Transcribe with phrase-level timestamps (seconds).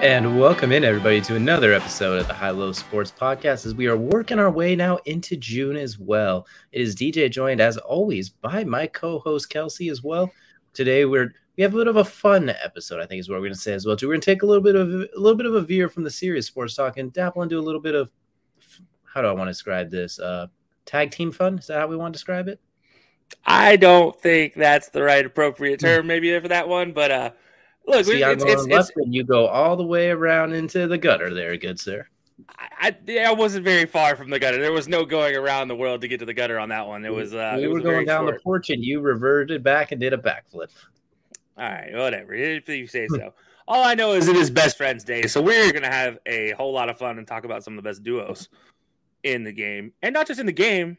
[0.00, 3.88] And welcome in, everybody, to another episode of the High Low Sports Podcast as we
[3.88, 6.46] are working our way now into June as well.
[6.70, 10.30] It is DJ joined, as always, by my co host Kelsey as well.
[10.72, 13.46] Today, we're we have a bit of a fun episode, I think is what we're
[13.46, 13.96] going to say as well.
[14.00, 16.04] We're going to take a little bit of a little bit of a veer from
[16.04, 18.12] the serious sports talk and dabble into a little bit of
[19.02, 20.20] how do I want to describe this?
[20.20, 20.46] Uh,
[20.86, 21.58] tag team fun?
[21.58, 22.60] Is that how we want to describe it?
[23.44, 27.30] I don't think that's the right appropriate term, maybe for that one, but uh,
[27.88, 30.52] Look, See, I'm it's, going it's, left, it's, and you go all the way around
[30.52, 32.06] into the gutter there, good sir.
[32.58, 34.60] I, I, I wasn't very far from the gutter.
[34.60, 37.06] There was no going around the world to get to the gutter on that one.
[37.06, 38.34] It was uh, we it were going down short.
[38.36, 40.68] the porch, and you reverted back and did a backflip.
[41.56, 42.34] All right, whatever.
[42.34, 43.32] If you say so.
[43.68, 46.72] All I know is it is Best Friends Day, so we're gonna have a whole
[46.72, 48.48] lot of fun and talk about some of the best duos
[49.22, 50.98] in the game, and not just in the game,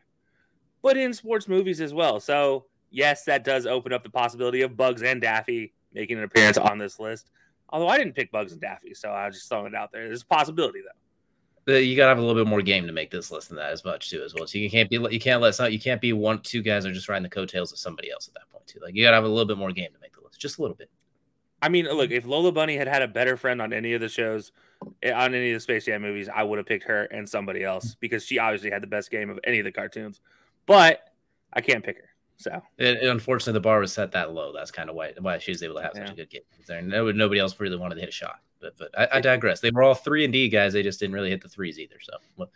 [0.81, 2.19] but in sports movies as well.
[2.19, 6.57] So yes, that does open up the possibility of Bugs and Daffy making an appearance
[6.57, 7.29] on this list.
[7.69, 10.07] Although I didn't pick Bugs and Daffy, so I was just throwing it out there.
[10.07, 11.75] There's a possibility though.
[11.77, 13.85] You gotta have a little bit more game to make this list than that as
[13.85, 14.47] much too as well.
[14.47, 17.07] So you can't be you can't let you can't be one two guys are just
[17.07, 18.79] riding the coattails of somebody else at that point too.
[18.81, 20.61] Like you gotta have a little bit more game to make the list, just a
[20.61, 20.89] little bit.
[21.61, 24.09] I mean, look, if Lola Bunny had had a better friend on any of the
[24.09, 24.51] shows,
[25.03, 27.63] eh, on any of the Space Jam movies, I would have picked her and somebody
[27.63, 30.21] else because she obviously had the best game of any of the cartoons.
[30.65, 31.03] But
[31.51, 32.09] I can't pick her.
[32.39, 34.53] So unfortunately, the bar was set that low.
[34.53, 36.41] That's kind of why why she was able to have such a good game.
[36.67, 38.39] There, no, nobody else really wanted to hit a shot.
[38.61, 39.59] But but I, I digress.
[39.59, 40.71] They were all three and D guys.
[40.71, 41.97] They just didn't really hit the threes either.
[42.01, 42.49] So well,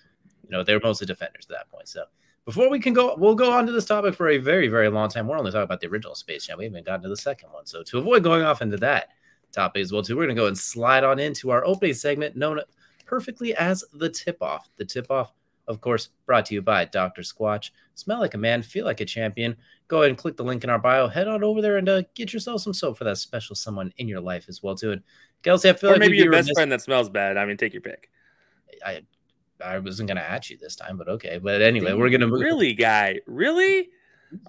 [0.44, 1.90] you know they were mostly defenders at that point.
[1.90, 2.06] So
[2.46, 5.10] before we can go, we'll go on to this topic for a very very long
[5.10, 5.28] time.
[5.28, 6.60] We're only talking about the original Space Jam.
[6.60, 7.66] We haven't gotten to the second one.
[7.66, 9.10] So to avoid going off into that
[9.52, 12.62] topic as well too, we're gonna go and slide on into our opening segment known
[13.06, 14.70] perfectly as the tip off.
[14.78, 15.34] The tip off,
[15.68, 17.22] of course, brought to you by Dr.
[17.22, 17.72] Squatch.
[17.96, 19.56] Smell like a man, feel like a champion.
[19.88, 21.08] Go ahead and click the link in our bio.
[21.08, 24.08] Head on over there and uh, get yourself some soap for that special someone in
[24.08, 24.92] your life as well too.
[24.94, 25.04] And
[25.44, 27.38] Kelsey, I feel or like maybe be your best remiss- friend that smells bad.
[27.38, 28.10] I mean, take your pick.
[28.86, 29.04] I
[29.64, 31.38] I wasn't gonna at you this time, but okay.
[31.38, 32.42] But anyway, we're gonna move.
[32.42, 33.20] Really, guy?
[33.28, 33.90] Really?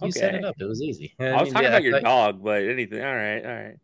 [0.03, 0.57] You set it up.
[0.59, 1.15] It was easy.
[1.21, 3.05] I, was mean, talking yeah, about your I- dog, but anything.
[3.05, 3.77] All right, all right.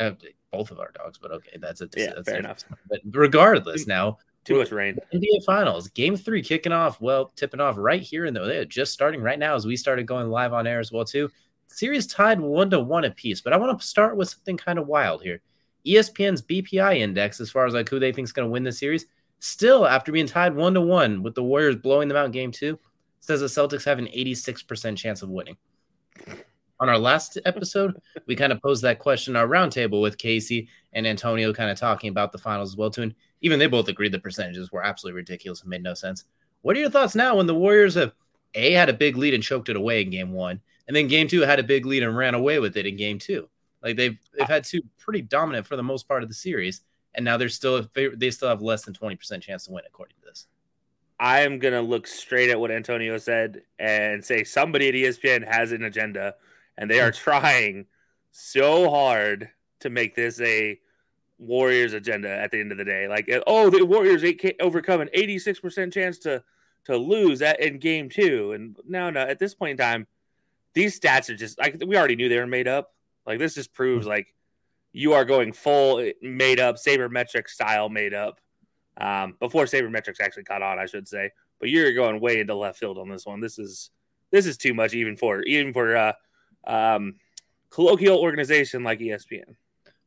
[0.00, 0.12] uh,
[0.50, 2.64] both of our dogs, but okay, that's a Yeah, that's fair a- enough.
[2.88, 4.96] But regardless, now Too much rain.
[5.12, 7.00] NBA Finals, Game Three kicking off.
[7.00, 10.06] Well, tipping off right here in the they're just starting right now as we started
[10.06, 11.28] going live on air as well too.
[11.66, 14.86] Series tied one to one apiece, but I want to start with something kind of
[14.86, 15.40] wild here.
[15.84, 18.70] ESPN's BPI index, as far as like who they think is going to win the
[18.70, 19.06] series,
[19.40, 22.52] still after being tied one to one with the Warriors blowing them out in Game
[22.52, 22.78] Two,
[23.18, 25.56] says the Celtics have an eighty six percent chance of winning.
[26.78, 30.68] On our last episode, we kind of posed that question in our roundtable with Casey
[30.92, 33.02] and Antonio, kind of talking about the finals as well too.
[33.02, 36.24] And even they both agreed the percentages were absolutely ridiculous and made no sense.
[36.62, 38.12] What are your thoughts now when the Warriors have
[38.54, 41.28] a had a big lead and choked it away in game one, and then game
[41.28, 43.48] two had a big lead and ran away with it in game two?
[43.82, 46.80] Like they've they've had two pretty dominant for the most part of the series,
[47.14, 50.16] and now they're still they still have less than twenty percent chance to win according
[50.20, 50.46] to this.
[51.20, 55.72] I am gonna look straight at what Antonio said and say somebody at ESPN has
[55.72, 56.34] an agenda,
[56.76, 57.86] and they are trying
[58.32, 59.50] so hard
[59.80, 60.78] to make this a
[61.38, 63.08] Warriors agenda at the end of the day.
[63.08, 66.42] Like, oh, the Warriors eight overcome an eighty six percent chance to
[66.84, 70.06] to lose at in game two, and no, no, at this point in time,
[70.72, 72.94] these stats are just like we already knew they were made up.
[73.26, 74.34] Like this just proves like
[74.92, 78.40] you are going full made up sabermetric style made up
[78.98, 81.32] um, before sabermetrics actually caught on, I should say.
[81.58, 83.40] But you're going way into left field on this one.
[83.40, 83.90] This is
[84.30, 86.12] this is too much even for even for uh,
[86.66, 87.16] um,
[87.70, 89.56] colloquial organization like ESPN.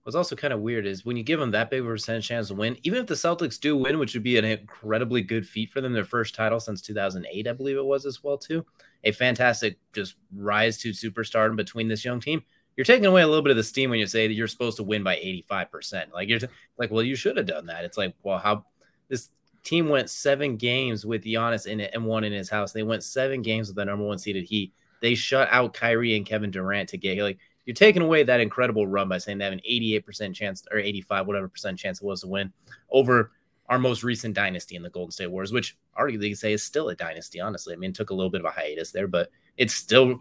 [0.10, 2.28] What's also kind of weird is when you give them that big of a percentage
[2.28, 5.46] chance to win, even if the Celtics do win, which would be an incredibly good
[5.46, 8.66] feat for them, their first title since 2008, I believe it was as well too.
[9.04, 12.42] A fantastic just rise to superstardom between this young team.
[12.76, 14.78] You're taking away a little bit of the steam when you say that you're supposed
[14.78, 15.16] to win by
[15.48, 16.12] 85%.
[16.12, 16.48] Like you're t-
[16.80, 17.86] like, well, you should have done that.
[17.86, 18.66] It's like, well, how
[19.10, 19.30] this
[19.64, 22.72] team went seven games with Giannis in it and one in his house.
[22.72, 24.74] They went seven games with the number one seeded Heat.
[25.04, 27.38] They shut out Kyrie and Kevin Durant to get like
[27.70, 31.28] you're taking away that incredible run by saying they have an 88% chance or 85,
[31.28, 32.52] whatever percent chance it was to win
[32.90, 33.30] over
[33.68, 36.90] our most recent dynasty in the Golden State Wars, which arguably you say is still
[36.90, 37.76] a dynasty, honestly.
[37.76, 40.18] I mean, took a little bit of a hiatus there, but it's still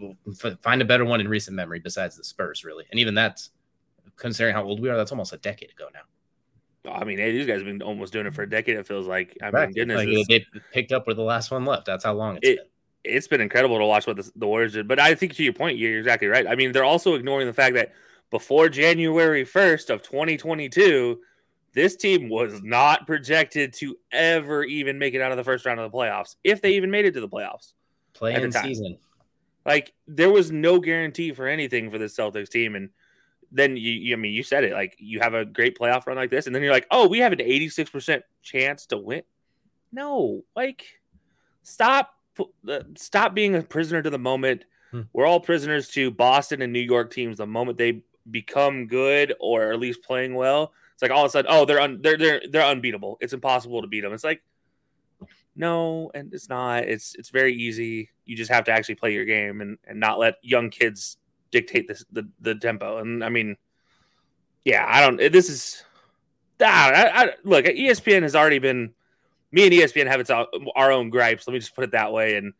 [0.60, 2.84] find a better one in recent memory besides the Spurs, really.
[2.90, 3.48] And even that's
[4.16, 6.92] considering how old we are, that's almost a decade ago now.
[6.92, 8.76] I mean, hey, these guys have been almost doing it for a decade.
[8.76, 9.38] It feels like.
[9.42, 10.44] I mean, goodness, like they
[10.74, 11.86] picked up with the last one left.
[11.86, 12.66] That's how long it's it, been
[13.04, 14.88] it's been incredible to watch what the, the, Warriors did.
[14.88, 16.46] But I think to your point, you're exactly right.
[16.46, 17.92] I mean, they're also ignoring the fact that
[18.30, 21.20] before January 1st of 2022,
[21.72, 25.80] this team was not projected to ever even make it out of the first round
[25.80, 27.72] of the playoffs, if they even made it to the playoffs.
[28.14, 28.98] Playing season.
[29.64, 32.90] Like there was no guarantee for anything for the Celtics team, and
[33.52, 34.72] then you, you, I mean, you said it.
[34.72, 37.18] Like you have a great playoff run like this, and then you're like, oh, we
[37.18, 39.22] have an 86 percent chance to win.
[39.92, 40.86] No, like
[41.62, 42.14] stop
[42.96, 44.64] stop being a prisoner to the moment.
[44.90, 45.02] Hmm.
[45.12, 47.38] We're all prisoners to Boston and New York teams.
[47.38, 51.30] The moment they become good or at least playing well, it's like all of a
[51.30, 53.18] sudden, oh, they're un- they're they're they're unbeatable.
[53.20, 54.12] It's impossible to beat them.
[54.12, 54.42] It's like
[55.58, 56.84] no, and it's not.
[56.84, 58.10] It's it's very easy.
[58.24, 61.18] You just have to actually play your game and and not let young kids
[61.50, 62.98] dictate this the the tempo.
[62.98, 63.56] And I mean,
[64.64, 65.16] yeah, I don't.
[65.32, 65.84] This is.
[66.60, 68.92] I, I, look, ESPN has already been
[69.52, 71.46] me and ESPN have its our own gripes.
[71.46, 72.36] Let me just put it that way.
[72.36, 72.52] And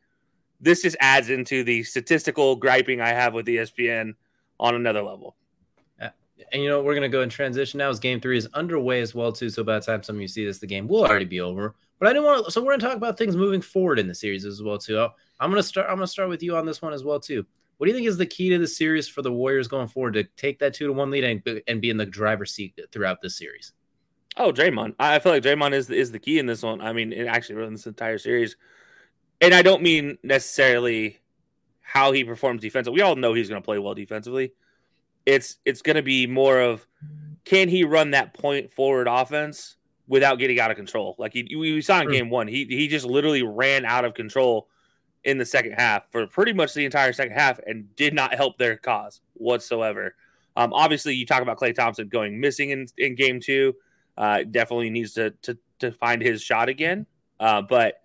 [0.61, 4.15] this just adds into the statistical griping I have with ESPN
[4.59, 5.37] on another level.
[6.53, 9.15] And you know, we're gonna go in transition now as game three is underway as
[9.15, 9.51] well, too.
[9.51, 11.75] So by the time some of you see this, the game will already be over.
[11.99, 14.15] But I didn't want to so we're gonna talk about things moving forward in the
[14.15, 14.99] series as well, too.
[15.41, 17.45] I'm gonna start I'm gonna start with you on this one as well, too.
[17.77, 20.15] What do you think is the key to the series for the Warriors going forward
[20.15, 23.23] to take that two to one lead and, and be in the driver's seat throughout
[23.23, 23.73] this series?
[24.39, 24.95] Oh, Draymond.
[25.01, 26.81] I feel like Draymond is is the key in this one.
[26.81, 28.57] I mean, it actually in this entire series.
[29.41, 31.19] And I don't mean necessarily
[31.81, 32.99] how he performs defensively.
[32.99, 34.53] We all know he's going to play well defensively.
[35.27, 36.87] It's it's going to be more of
[37.45, 39.77] can he run that point forward offense
[40.07, 41.17] without getting out of control?
[41.19, 44.69] Like he, we saw in game one, he he just literally ran out of control
[45.25, 48.57] in the second half for pretty much the entire second half and did not help
[48.57, 50.15] their cause whatsoever.
[50.57, 53.75] Um, obviously, you talk about Klay Thompson going missing in, in game two
[54.19, 57.07] uh, definitely needs to, to to find his shot again.
[57.39, 58.01] Uh, but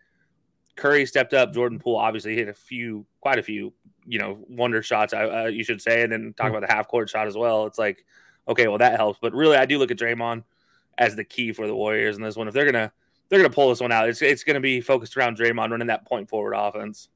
[0.75, 1.53] Curry stepped up.
[1.53, 3.73] Jordan Poole obviously hit a few, quite a few,
[4.05, 5.11] you know, wonder shots.
[5.11, 6.55] Uh, you should say, and then talk hmm.
[6.55, 7.65] about the half court shot as well.
[7.65, 8.05] It's like,
[8.47, 9.19] okay, well that helps.
[9.19, 10.43] But really, I do look at Draymond
[10.99, 12.47] as the key for the Warriors in this one.
[12.47, 12.91] If they're gonna
[13.27, 16.05] they're gonna pull this one out, it's it's gonna be focused around Draymond running that
[16.05, 17.09] point forward offense.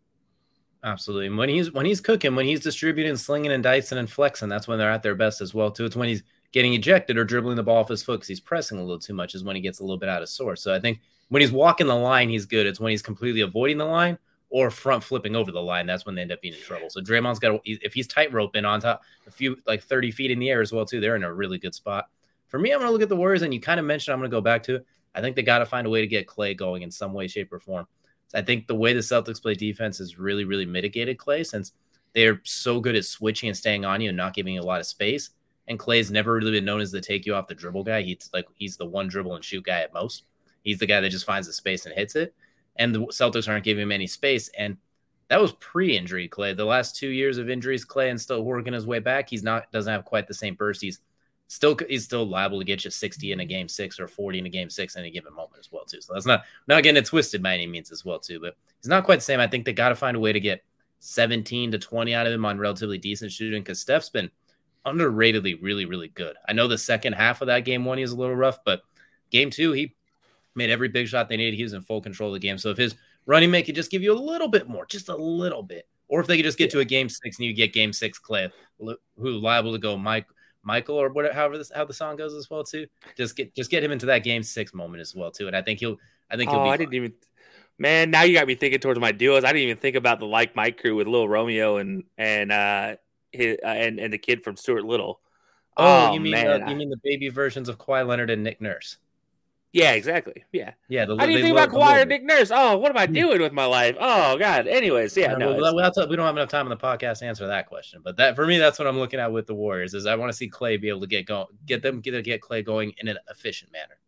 [0.83, 1.27] Absolutely.
[1.27, 4.67] And when he's when he's cooking, when he's distributing, slinging, and dicing and flexing, that's
[4.67, 5.85] when they're at their best as well too.
[5.85, 8.77] It's when he's getting ejected or dribbling the ball off his foot because he's pressing
[8.77, 10.61] a little too much is when he gets a little bit out of sorts.
[10.61, 12.65] So I think when he's walking the line, he's good.
[12.65, 14.17] It's when he's completely avoiding the line
[14.49, 15.85] or front flipping over the line.
[15.85, 16.89] That's when they end up being in trouble.
[16.89, 20.39] So Draymond's got if he's tight roping on top, a few like 30 feet in
[20.39, 22.05] the air as well, too, they're in a really good spot.
[22.47, 24.19] For me, I'm going to look at the Warriors, and you kind of mentioned I'm
[24.19, 24.85] going to go back to it.
[25.13, 27.27] I think they got to find a way to get Klay going in some way,
[27.27, 27.87] shape, or form.
[28.33, 31.73] I think the way the Celtics play defense is really, really mitigated Klay since
[32.13, 34.79] they're so good at switching and staying on you and not giving you a lot
[34.79, 35.31] of space.
[35.67, 38.01] And Klay's never really been known as the take you off the dribble guy.
[38.01, 40.23] He's like he's the one dribble and shoot guy at most.
[40.63, 42.33] He's the guy that just finds the space and hits it.
[42.75, 44.49] And the Celtics aren't giving him any space.
[44.57, 44.77] And
[45.29, 46.55] that was pre-injury Klay.
[46.55, 49.29] The last two years of injuries, Klay, and still working his way back.
[49.29, 50.81] He's not doesn't have quite the same burst.
[50.81, 51.01] He's
[51.47, 54.45] still he's still liable to get you 60 in a game six or 40 in
[54.45, 56.01] a game six in a given moment as well too.
[56.01, 58.39] So that's not not getting it twisted by any means as well too.
[58.39, 59.39] But he's not quite the same.
[59.39, 60.63] I think they got to find a way to get
[60.99, 64.29] 17 to 20 out of him on relatively decent shooting because Steph's been
[64.87, 66.35] underratedly really, really good.
[66.47, 68.81] I know the second half of that game one he was a little rough, but
[69.29, 69.95] game two, he
[70.55, 71.55] made every big shot they needed.
[71.55, 72.57] He was in full control of the game.
[72.57, 75.15] So if his running mate could just give you a little bit more, just a
[75.15, 77.73] little bit, or if they could just get to a game six and you get
[77.73, 80.27] game six Klay, who liable to go Mike,
[80.63, 82.87] Michael or whatever, however this how the song goes as well too.
[83.15, 85.61] Just get just get him into that game six moment as well too, and I
[85.61, 85.97] think he'll
[86.29, 86.59] I think he'll.
[86.59, 87.13] Oh, I didn't even.
[87.79, 89.43] Man, now you got me thinking towards my duos.
[89.43, 92.95] I didn't even think about the like Mike crew with Lil Romeo and and uh
[93.31, 95.19] his, uh, and and the kid from Stuart Little.
[95.75, 98.61] Oh, oh you mean uh, you mean the baby versions of Kawhi Leonard and Nick
[98.61, 98.97] Nurse?
[99.73, 100.45] Yeah, exactly.
[100.51, 100.71] Yeah.
[100.87, 101.05] Yeah.
[101.05, 102.51] The, How do you they think about Kawhi or Nick Nurse?
[102.51, 103.95] Oh, what am I doing with my life?
[103.99, 104.65] Oh God.
[104.65, 105.53] Anyways, yeah, no.
[105.53, 107.67] well, we'll have to- we don't have enough time on the podcast to answer that
[107.67, 108.01] question.
[108.03, 109.93] But that for me, that's what I'm looking at with the Warriors.
[109.93, 112.41] Is I want to see Klay be able to get going, get them get get
[112.41, 113.99] Klay going in an efficient manner.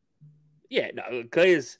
[0.69, 1.77] Yeah, no, Klay is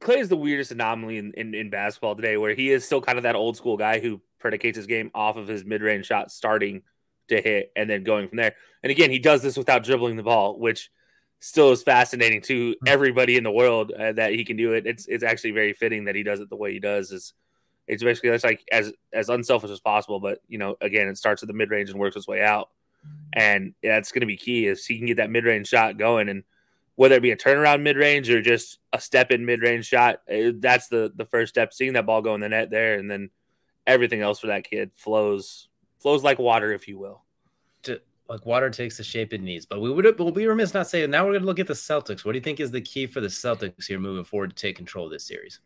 [0.00, 3.18] Klay is the weirdest anomaly in, in, in basketball today, where he is still kind
[3.18, 6.30] of that old school guy who predicates his game off of his mid range shot
[6.30, 6.82] starting
[7.28, 8.54] to hit and then going from there.
[8.82, 10.90] And again, he does this without dribbling the ball, which
[11.40, 14.86] still is fascinating to everybody in the world uh, that he can do it.
[14.86, 17.10] It's it's actually very fitting that he does it the way he does.
[17.12, 17.32] Is
[17.86, 21.42] it's basically that's like as as unselfish as possible, but you know, again, it starts
[21.42, 22.70] at the mid range and works its way out,
[23.32, 26.28] and that's going to be key is he can get that mid range shot going
[26.28, 26.44] and
[26.96, 30.20] whether it be a turnaround mid range or just a step in mid range shot,
[30.28, 31.72] eh, that's the the first step.
[31.72, 33.30] Seeing that ball go in the net there, and then
[33.86, 35.68] everything else for that kid flows
[36.00, 37.22] flows like water, if you will.
[37.84, 39.66] To, like water takes the shape it needs.
[39.66, 41.10] But we would we'll be remiss not saying.
[41.10, 42.24] Now we're going to look at the Celtics.
[42.24, 44.76] What do you think is the key for the Celtics here moving forward to take
[44.76, 45.60] control of this series?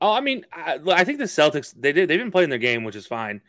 [0.00, 2.84] Oh, I mean, I, I think the Celtics they did they've been playing their game,
[2.84, 3.40] which is fine.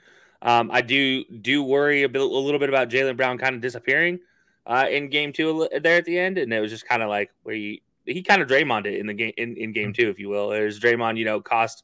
[0.41, 3.61] Um, I do do worry a bit a little bit about Jaylen Brown kind of
[3.61, 4.19] disappearing
[4.65, 7.31] uh, in game two there at the end, and it was just kind of like
[7.43, 10.19] where he he kind of Draymond it in the game in, in game two, if
[10.19, 10.49] you will.
[10.49, 11.83] There's Draymond, you know, cost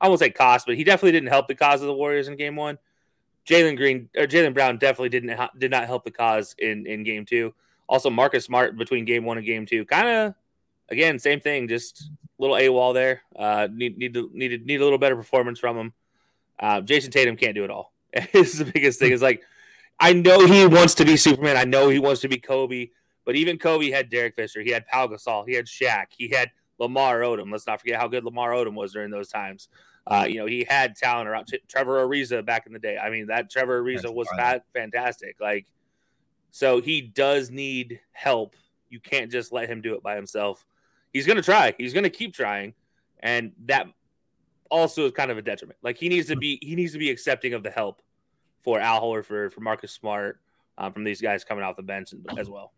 [0.00, 2.36] I won't say cost, but he definitely didn't help the cause of the Warriors in
[2.36, 2.78] game one.
[3.46, 7.04] Jalen Green or Jaylen Brown definitely didn't ha- did not help the cause in in
[7.04, 7.54] game two.
[7.88, 10.34] Also, Marcus Smart between game one and game two, kind of
[10.88, 13.22] again same thing, just little a wall there.
[13.34, 15.92] Uh, need need to need to, need a little better performance from him.
[16.58, 17.92] Uh, Jayson Tatum can't do it all.
[18.32, 19.12] this is the biggest thing.
[19.12, 19.42] Is like
[19.98, 21.56] I know he wants to be Superman.
[21.56, 22.90] I know he wants to be Kobe.
[23.24, 24.62] But even Kobe had Derek Fisher.
[24.62, 25.46] He had Pau Gasol.
[25.48, 26.06] He had Shaq.
[26.16, 27.50] He had Lamar Odom.
[27.50, 29.68] Let's not forget how good Lamar Odom was during those times.
[30.06, 32.96] Uh, you know, he had talent around Trevor Ariza back in the day.
[32.96, 34.38] I mean, that Trevor Ariza That's was wild.
[34.38, 35.36] fa- fantastic.
[35.40, 35.66] Like,
[36.52, 38.54] so he does need help.
[38.88, 40.64] You can't just let him do it by himself.
[41.12, 41.74] He's going to try.
[41.76, 42.74] He's going to keep trying,
[43.18, 43.88] and that
[44.70, 45.78] also is kind of a detriment.
[45.82, 48.02] Like he needs to be he needs to be accepting of the help
[48.66, 50.40] for Al Horford, for Marcus Smart,
[50.76, 52.72] um, from these guys coming off the bench as well.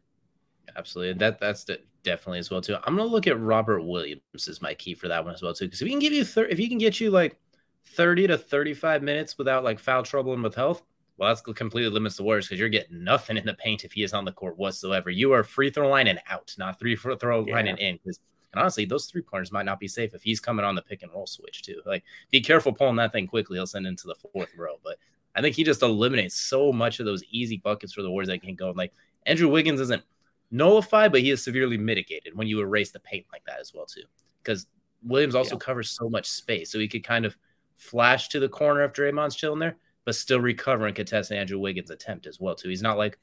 [0.76, 1.14] Absolutely.
[1.14, 2.76] That that's de- definitely as well too.
[2.84, 5.64] I'm gonna look at Robert Williams as my key for that one as well too.
[5.64, 7.40] Because if he can give you thir- if he can get you like
[7.86, 10.82] 30 to 35 minutes without like foul trouble and with health,
[11.16, 14.02] well, that's completely limits the Warriors because you're getting nothing in the paint if he
[14.02, 15.08] is on the court whatsoever.
[15.08, 17.96] You are free throw line and out, not three free throw line and in.
[17.96, 18.20] Because
[18.52, 21.02] and honestly, those three pointers might not be safe if he's coming on the pick
[21.02, 21.80] and roll switch too.
[21.86, 24.78] Like, be careful pulling that thing quickly; he'll send into the fourth row.
[24.84, 24.98] But
[25.38, 28.42] I think he just eliminates so much of those easy buckets for the Warriors that
[28.42, 28.72] can go.
[28.72, 28.92] Like
[29.24, 30.02] Andrew Wiggins isn't
[30.50, 33.86] nullified, but he is severely mitigated when you erase the paint like that as well
[33.86, 34.02] too.
[34.42, 34.66] Because
[35.04, 35.60] Williams also Yeah.
[35.60, 37.36] covers so much space, so he could kind of
[37.76, 41.90] flash to the corner if Draymond's chilling there, but still recover and contest Andrew Wiggins'
[41.90, 42.68] attempt as well too.
[42.68, 43.16] He's not like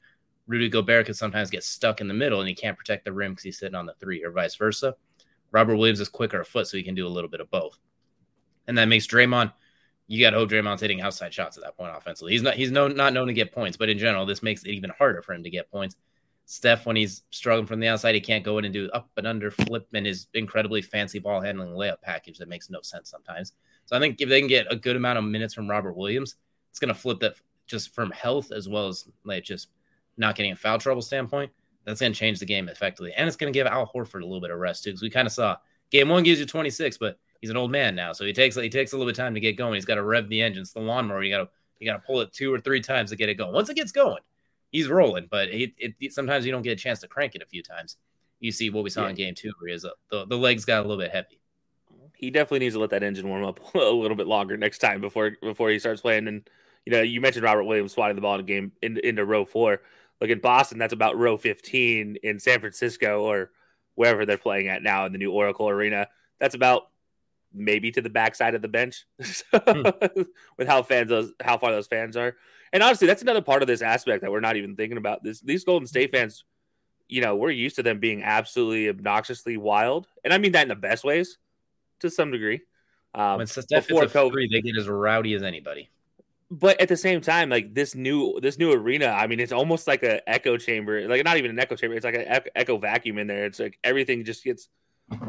[0.46, 3.32] Rudy Gobert could sometimes get stuck in the middle and he can't protect the rim
[3.32, 4.96] because he's sitting on the three, or vice versa.
[5.50, 7.76] Robert Williams is quicker of foot, so he can do a little bit of both,
[8.68, 9.52] and that makes Draymond.
[10.08, 12.32] You got to hope Draymond's hitting outside shots at that point offensively.
[12.32, 14.70] He's not he's known not known to get points, but in general, this makes it
[14.70, 15.96] even harder for him to get points.
[16.44, 19.26] Steph, when he's struggling from the outside, he can't go in and do up and
[19.26, 23.52] under flip and his incredibly fancy ball handling layup package that makes no sense sometimes.
[23.84, 26.36] So I think if they can get a good amount of minutes from Robert Williams,
[26.70, 27.34] it's going to flip that
[27.66, 29.70] just from health as well as like just
[30.16, 31.50] not getting a foul trouble standpoint.
[31.84, 34.26] That's going to change the game effectively, and it's going to give Al Horford a
[34.26, 35.56] little bit of rest too, because we kind of saw
[35.90, 38.68] game one gives you 26, but he's an old man now, so he takes he
[38.68, 39.74] takes a little bit of time to get going.
[39.74, 40.62] He's got to rev the engine.
[40.62, 41.22] It's the lawnmower.
[41.22, 43.34] You got to you got to pull it two or three times to get it
[43.34, 43.52] going.
[43.52, 44.22] Once it gets going,
[44.70, 45.28] he's rolling.
[45.30, 47.96] But it, it, sometimes you don't get a chance to crank it a few times.
[48.40, 49.10] You see what we saw Yeah.
[49.10, 51.40] in game two, where his, the the legs got a little bit heavy.
[52.14, 55.00] He definitely needs to let that engine warm up a little bit longer next time
[55.00, 56.28] before before he starts playing.
[56.28, 56.48] And
[56.84, 59.44] you know, you mentioned Robert Williams swatting the ball in a game in, into row
[59.44, 59.80] four.
[60.20, 63.50] Look in Boston, that's about row 15 in San Francisco or
[63.96, 66.08] wherever they're playing at now in the new Oracle Arena.
[66.40, 66.88] That's about
[67.54, 69.06] maybe to the backside of the bench
[70.58, 72.36] with how fans those how far those fans are.
[72.72, 75.22] And honestly, that's another part of this aspect that we're not even thinking about.
[75.22, 76.44] This these Golden State fans,
[77.08, 80.68] you know, we're used to them being absolutely obnoxiously wild, and I mean that in
[80.68, 81.38] the best ways,
[82.00, 82.62] to some degree.
[83.14, 84.50] Um, When Steph before COVID.
[84.50, 85.88] they get as rowdy as anybody.
[86.50, 89.86] but at the same time, like this new this new arena, I mean, it's almost
[89.86, 91.08] like an echo chamber.
[91.08, 93.46] Like not even an echo chamber; it's like an echo vacuum in there.
[93.46, 94.68] It's like everything just gets.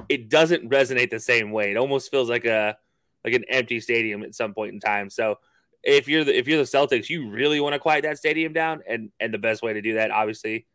[0.09, 1.71] It doesn't resonate the same way.
[1.71, 2.77] It almost feels like a
[3.23, 5.09] like an empty stadium at some point in time.
[5.09, 5.37] So
[5.83, 8.81] if you're the if you're the Celtics, you really want to quiet that stadium down,
[8.87, 10.65] and and the best way to do that, obviously,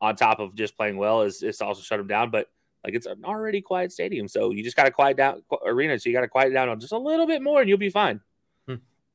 [0.00, 2.30] on top of just playing well, is is to also shut them down.
[2.30, 2.48] But
[2.84, 5.98] like it's an already quiet stadium, so you just got to quiet down arena.
[5.98, 8.20] So you got to quiet down just a little bit more, and you'll be fine.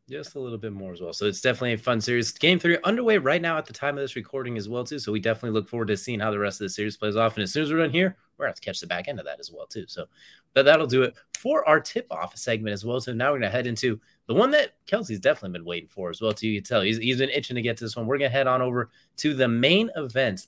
[0.09, 1.13] Just a little bit more as well.
[1.13, 2.31] So it's definitely a fun series.
[2.31, 4.99] Game three underway right now at the time of this recording as well too.
[4.99, 7.35] So we definitely look forward to seeing how the rest of the series plays off.
[7.35, 9.39] And as soon as we're done here, we're gonna catch the back end of that
[9.39, 9.85] as well too.
[9.87, 10.05] So,
[10.53, 13.01] but that'll do it for our tip off segment as well.
[13.01, 16.21] So now we're gonna head into the one that Kelsey's definitely been waiting for as
[16.21, 16.47] well too.
[16.47, 18.05] You can tell he's, he's been itching to get to this one.
[18.05, 20.47] We're gonna head on over to the main event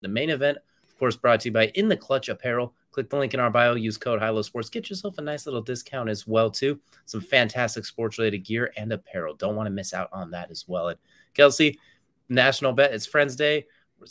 [0.00, 2.74] The main event, of course, brought to you by In the Clutch Apparel.
[2.90, 5.62] Click the link in our bio, use code HILO Sports, get yourself a nice little
[5.62, 6.78] discount as well too.
[7.06, 9.34] Some fantastic sports related gear and apparel.
[9.34, 10.88] Don't want to miss out on that as well.
[10.88, 10.98] And
[11.32, 11.78] Kelsey,
[12.28, 12.92] national bet.
[12.92, 13.64] It's Friends Day.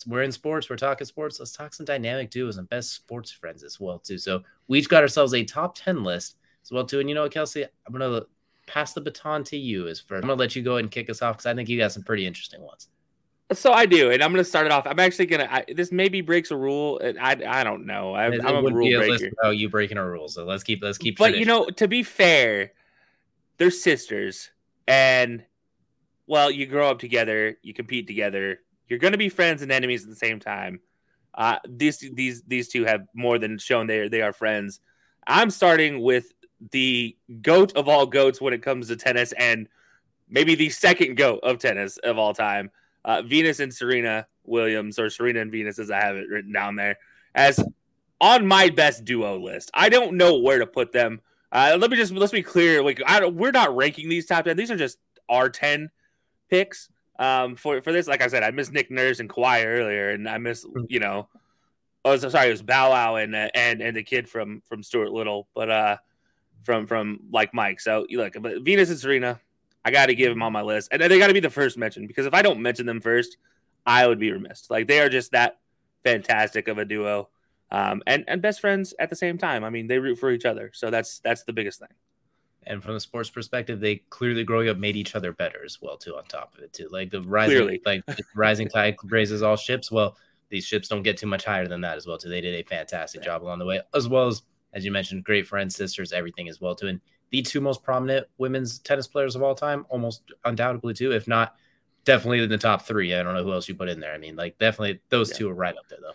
[0.07, 0.69] We're in sports.
[0.69, 1.39] We're talking sports.
[1.39, 4.17] Let's talk some dynamic duos and best sports friends as well too.
[4.17, 6.99] So we each got ourselves a top ten list as well too.
[6.99, 8.21] And you know what, Kelsey, I'm gonna
[8.67, 10.23] pass the baton to you as first.
[10.23, 12.03] I'm gonna let you go and kick us off because I think you got some
[12.03, 12.87] pretty interesting ones.
[13.53, 14.87] So I do, and I'm going to start it off.
[14.87, 15.73] I'm actually going to.
[15.73, 17.01] This maybe breaks a rule.
[17.19, 18.13] I I don't know.
[18.13, 19.29] I, am a rule breaker.
[19.43, 20.29] Oh, you breaking a rule.
[20.29, 21.17] So let's keep let's keep.
[21.17, 21.39] But tradition.
[21.39, 22.71] you know, to be fair,
[23.57, 24.51] they're sisters,
[24.87, 25.43] and
[26.27, 28.61] well, you grow up together, you compete together.
[28.87, 30.79] You're going to be friends and enemies at the same time.
[31.33, 34.79] Uh, these these these two have more than shown they they are friends.
[35.27, 36.31] I'm starting with
[36.71, 39.67] the goat of all goats when it comes to tennis, and
[40.29, 42.71] maybe the second goat of tennis of all time
[43.05, 46.75] uh, Venus and Serena Williams, or Serena and Venus, as I have it written down
[46.75, 46.97] there,
[47.35, 47.63] as
[48.19, 49.71] on my best duo list.
[49.73, 51.21] I don't know where to put them.
[51.51, 52.83] Uh, let me just let's be clear.
[52.83, 54.55] Like, I we're not ranking these top ten.
[54.55, 55.89] These are just our ten
[56.49, 56.89] picks.
[57.19, 60.29] Um, for for this, like I said, I miss Nick Nurse and Kawhi earlier, and
[60.29, 61.27] I miss you know,
[62.05, 65.11] oh sorry, it was Bow Wow and uh, and and the kid from from Stuart
[65.11, 65.97] Little, but uh,
[66.63, 67.79] from from like Mike.
[67.79, 69.39] So you look, but Venus and Serena,
[69.83, 71.77] I got to give them on my list, and they got to be the first
[71.77, 73.37] mention because if I don't mention them first,
[73.85, 74.69] I would be remiss.
[74.69, 75.59] Like they are just that
[76.03, 77.29] fantastic of a duo,
[77.71, 79.63] um, and and best friends at the same time.
[79.63, 81.89] I mean, they root for each other, so that's that's the biggest thing.
[82.67, 85.97] And from the sports perspective, they clearly growing up made each other better as well
[85.97, 86.15] too.
[86.15, 87.81] On top of it too, like the rising clearly.
[87.85, 89.91] like the rising tide raises all ships.
[89.91, 90.15] Well,
[90.49, 92.29] these ships don't get too much higher than that as well too.
[92.29, 95.47] They did a fantastic job along the way, as well as as you mentioned, great
[95.47, 96.87] friends, sisters, everything as well too.
[96.87, 101.27] And the two most prominent women's tennis players of all time, almost undoubtedly too, if
[101.27, 101.55] not
[102.03, 103.13] definitely in the top three.
[103.13, 104.13] I don't know who else you put in there.
[104.13, 105.37] I mean, like definitely those yeah.
[105.37, 106.13] two are right up there though.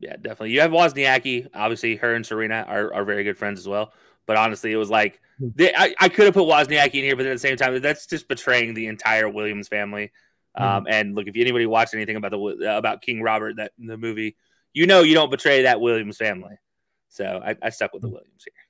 [0.00, 0.50] Yeah, definitely.
[0.50, 1.48] You have Wozniacki.
[1.54, 3.92] Obviously, her and Serena are, are very good friends as well.
[4.26, 5.48] But honestly, it was like hmm.
[5.54, 8.06] they, I, I could have put Wozniacki in here, but at the same time, that's
[8.06, 10.12] just betraying the entire Williams family.
[10.56, 10.64] Mm-hmm.
[10.64, 14.36] Um, and look, if anybody watched anything about the about King Robert that the movie,
[14.72, 16.56] you know you don't betray that Williams family.
[17.08, 18.14] So I, I stuck with the hmm.
[18.14, 18.63] Williams here.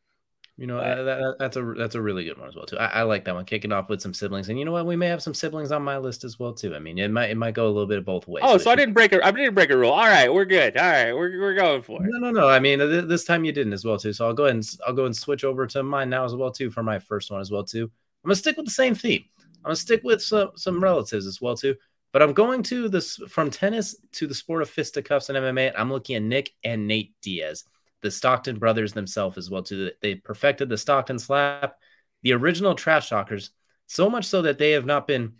[0.56, 2.78] You know, uh, that, that's a that's a really good one as well too.
[2.78, 3.44] I, I, like that one.
[3.44, 4.86] Kicking off with some siblings, and you know what?
[4.86, 6.76] We may have some siblings on my list as well too.
[6.76, 8.44] I mean, it might it might go a little bit of both ways.
[8.46, 9.90] Oh, so I didn't break a I didn't break a rule.
[9.90, 10.76] All right, we're good.
[10.76, 12.08] All right, we're, we're going for it.
[12.08, 12.48] No, no, no.
[12.48, 14.12] I mean, th- this time you didn't as well too.
[14.12, 16.52] So I'll go ahead and I'll go and switch over to mine now as well
[16.52, 17.90] too for my first one as well too.
[18.22, 19.24] I'm gonna stick with the same theme.
[19.40, 21.74] I'm gonna stick with some some relatives as well too.
[22.12, 25.72] But I'm going to this from tennis to the sport of fisticuffs and MMA.
[25.76, 27.64] I'm looking at Nick and Nate Diaz
[28.04, 29.90] the Stockton brothers themselves as well too.
[30.02, 31.76] They perfected the Stockton slap,
[32.22, 33.50] the original trash talkers,
[33.86, 35.36] so much so that they have not been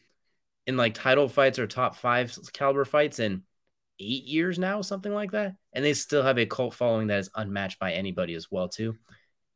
[0.66, 3.42] in like title fights or top five caliber fights in
[4.00, 5.57] eight years now, something like that.
[5.74, 8.96] And they still have a cult following that is unmatched by anybody as well too.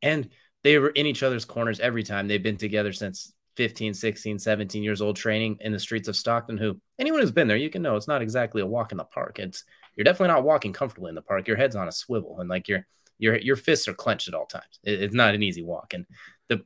[0.03, 0.29] And
[0.63, 2.29] they were in each other's corners every time.
[2.29, 6.59] They've been together since 15, 16, 17 years old training in the streets of Stockton.
[6.59, 9.05] Who anyone who's been there, you can know it's not exactly a walk in the
[9.05, 9.39] park.
[9.39, 9.65] It's
[9.97, 11.49] you're definitely not walking comfortably in the park.
[11.49, 12.87] Your head's on a swivel and like you're
[13.19, 14.81] your your fists are clenched at all times.
[14.83, 15.95] It, it's not an easy walk.
[15.95, 16.07] And
[16.49, 16.65] the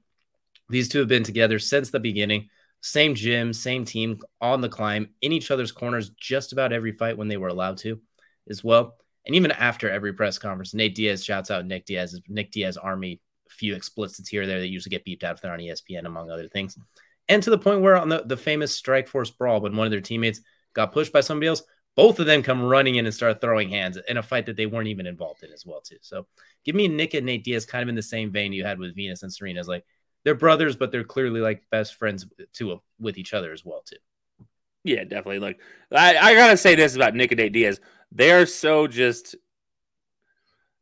[0.69, 2.49] these two have been together since the beginning.
[2.81, 7.17] Same gym, same team, on the climb, in each other's corners, just about every fight
[7.17, 8.01] when they were allowed to,
[8.49, 8.97] as well.
[9.25, 13.21] And even after every press conference, Nate Diaz shouts out Nick Diaz, Nick Diaz Army,
[13.49, 16.07] a few explicits here or there that usually get beeped out if they're on ESPN,
[16.07, 16.77] among other things.
[17.29, 20.01] And to the point where on the, the famous Strikeforce brawl, when one of their
[20.01, 20.41] teammates
[20.75, 21.63] got pushed by somebody else,
[21.95, 24.67] both of them come running in and start throwing hands in a fight that they
[24.67, 25.99] weren't even involved in as well too.
[26.01, 26.27] So
[26.65, 28.97] give me Nick and Nate Diaz kind of in the same vein you had with
[28.97, 29.61] Venus and Serena.
[29.61, 29.85] It's like
[30.25, 33.83] they're brothers, but they're clearly like best friends too uh, with each other as well
[33.85, 33.97] too.
[34.85, 35.41] Yeah, definitely.
[35.41, 37.81] Like I, I gotta say this about Nick and Nate Diaz.
[38.11, 39.37] They are so just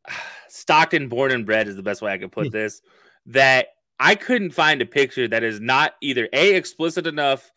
[0.47, 2.51] Stockton born and bred is the best way I could put hmm.
[2.51, 2.81] this.
[3.27, 3.67] That
[3.99, 7.51] I couldn't find a picture that is not either a explicit enough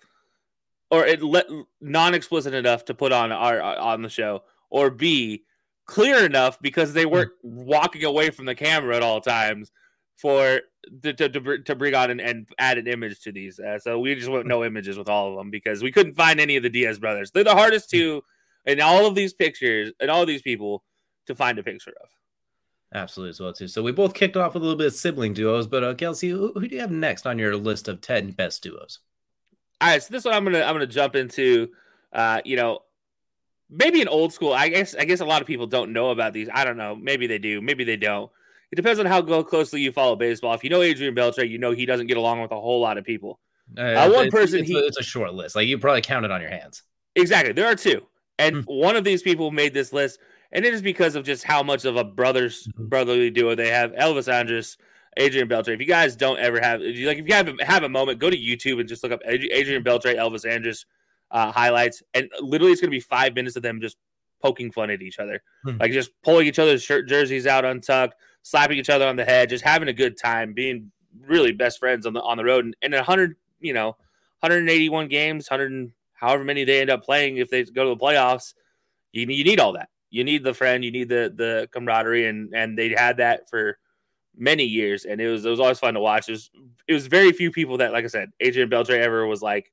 [0.94, 1.46] or it let
[1.80, 5.42] non-explicit enough to put on our on the show, or b
[5.87, 9.72] clear enough because they weren't walking away from the camera at all times
[10.16, 10.61] for
[11.02, 13.59] to to, to, bring on and, and, add an image to these.
[13.59, 16.38] Uh, so we just went no images with all of them because we couldn't find
[16.40, 17.33] any of the Diaz brothers.
[17.33, 18.22] They're the hardest two
[18.64, 20.85] in all of these pictures and all of these people
[21.26, 22.09] to find a picture of.
[22.94, 23.66] Absolutely, as well too.
[23.66, 26.30] So we both kicked off with a little bit of sibling duos, but uh, Kelsey,
[26.30, 29.00] who, who do you have next on your list of ten best duos?
[29.85, 31.68] All right, so this one I'm gonna I'm gonna jump into.
[32.11, 32.79] Uh, you know,
[33.68, 34.55] maybe an old school.
[34.55, 36.49] I guess I guess a lot of people don't know about these.
[36.55, 36.97] I don't know.
[36.97, 37.61] Maybe they do.
[37.61, 38.31] Maybe they don't.
[38.73, 40.55] It depends on how closely you follow baseball.
[40.55, 42.97] If you know Adrian Beltre, you know he doesn't get along with a whole lot
[42.97, 43.40] of people.
[43.77, 45.55] Uh, uh, one it's, person, it's, he, a, it's a short list.
[45.55, 46.83] Like you probably count it on your hands.
[47.14, 47.53] Exactly.
[47.53, 48.07] There are two,
[48.38, 48.73] and mm-hmm.
[48.73, 50.18] one of these people made this list
[50.55, 52.87] and it is because of just how much of a brothers mm-hmm.
[52.87, 53.92] brotherly duo they have.
[53.92, 54.79] Elvis Andrus,
[55.16, 55.74] Adrian Beltre.
[55.74, 58.18] If you guys don't ever have, if you like, if you have have a moment,
[58.18, 60.87] go to YouTube and just look up Adrian Beltre, Elvis Andrus
[61.31, 63.96] uh, highlights, and literally it's going to be five minutes of them just
[64.42, 65.77] poking fun at each other, hmm.
[65.81, 69.48] like just pulling each other's shirt jerseys out untucked, slapping each other on the head,
[69.48, 70.90] just having a good time, being
[71.27, 73.96] really best friends on the on the road, and, and 100, you know,
[74.40, 78.55] 181 games, 100, however many they end up playing if they go to the playoffs,
[79.12, 82.55] you, you need all that you need the friend, you need the the camaraderie, and
[82.55, 83.79] and they had that for
[84.37, 86.29] many years, and it was it was always fun to watch.
[86.29, 86.51] It was
[86.88, 89.73] it was very few people that, like I said, Adrian Beltre ever was like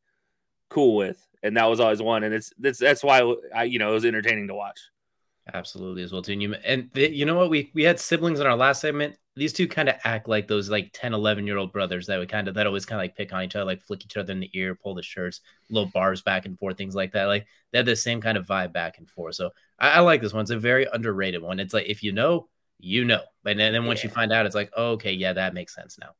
[0.69, 3.21] cool with, and that was always one, and it's that's that's why
[3.53, 4.79] I you know it was entertaining to watch.
[5.53, 6.33] Absolutely as well too.
[6.33, 7.49] And you, and the, you know what?
[7.49, 9.17] We we had siblings in our last segment.
[9.35, 12.29] These two kind of act like those like 10, 11 year old brothers that would
[12.29, 14.31] kind of that always kind of like pick on each other, like flick each other
[14.33, 17.25] in the ear, pull the shirts, little bars back and forth, things like that.
[17.25, 19.35] Like they had the same kind of vibe back and forth.
[19.35, 20.41] So I, I like this one.
[20.41, 21.59] It's a very underrated one.
[21.59, 22.47] It's like if you know,
[22.81, 23.21] you know.
[23.45, 24.09] And then, and then once yeah.
[24.09, 26.11] you find out, it's like, oh, okay, yeah, that makes sense now.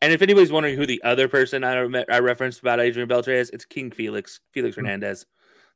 [0.00, 1.74] And if anybody's wondering who the other person I,
[2.10, 4.84] I referenced about Adrian Beltre is, it's King Felix, Felix mm-hmm.
[4.84, 5.26] Hernandez.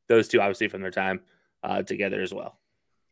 [0.08, 1.20] Those two, obviously, from their time
[1.62, 2.58] uh, together as well.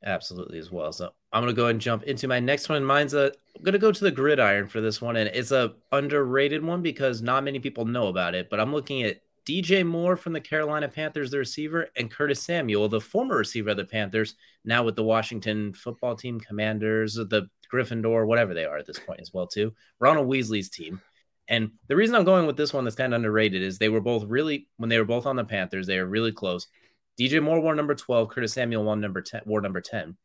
[0.05, 0.92] Absolutely, as well.
[0.92, 2.85] So I'm gonna go ahead and jump into my next one.
[2.85, 6.62] Mine's a I'm gonna go to the gridiron for this one, and it's a underrated
[6.62, 8.50] one because not many people know about it.
[8.50, 12.89] But I'm looking at DJ Moore from the Carolina Panthers, the receiver, and Curtis Samuel,
[12.89, 18.27] the former receiver of the Panthers, now with the Washington football team, Commanders, the Gryffindor,
[18.27, 19.75] whatever they are at this point as well, too.
[20.01, 21.01] Ronald Weasley's team.
[21.49, 24.01] And the reason I'm going with this one that's kind of underrated is they were
[24.01, 26.67] both really, when they were both on the Panthers, they were really close.
[27.21, 30.17] DJ Moore wore number 12, Curtis Samuel won number 10, wore number 10.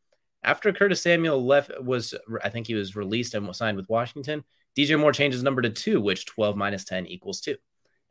[0.44, 4.46] After Curtis Samuel left, was I think he was released and signed with Washington.
[4.78, 7.58] DJ Moore changes number to two, which 12 minus 10 equals two.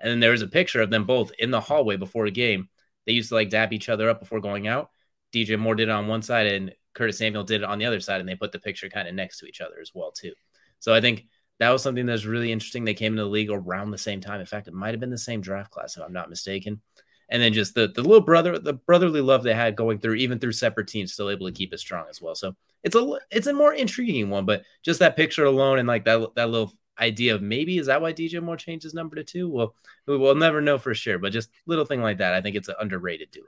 [0.01, 2.69] And then there was a picture of them both in the hallway before a game.
[3.07, 4.91] They used to like dap each other up before going out.
[5.33, 8.01] DJ Moore did it on one side and Curtis Samuel did it on the other
[8.01, 10.33] side, and they put the picture kind of next to each other as well, too.
[10.81, 11.27] So I think
[11.61, 12.85] that was something that was really interesting.
[12.85, 14.41] They came into the league around the same time.
[14.41, 16.81] In fact, it might have been the same draft class, if I'm not mistaken
[17.29, 20.39] and then just the the little brother the brotherly love they had going through even
[20.39, 23.47] through separate teams still able to keep it strong as well so it's a it's
[23.47, 27.35] a more intriguing one but just that picture alone and like that that little idea
[27.35, 29.75] of maybe is that why DJ Moore changed his number to two well
[30.07, 32.77] we'll never know for sure but just little thing like that I think it's an
[32.81, 33.47] underrated duo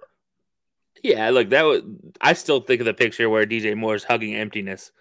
[1.03, 1.83] yeah look that was
[2.21, 4.93] I still think of the picture where DJ Moore is hugging emptiness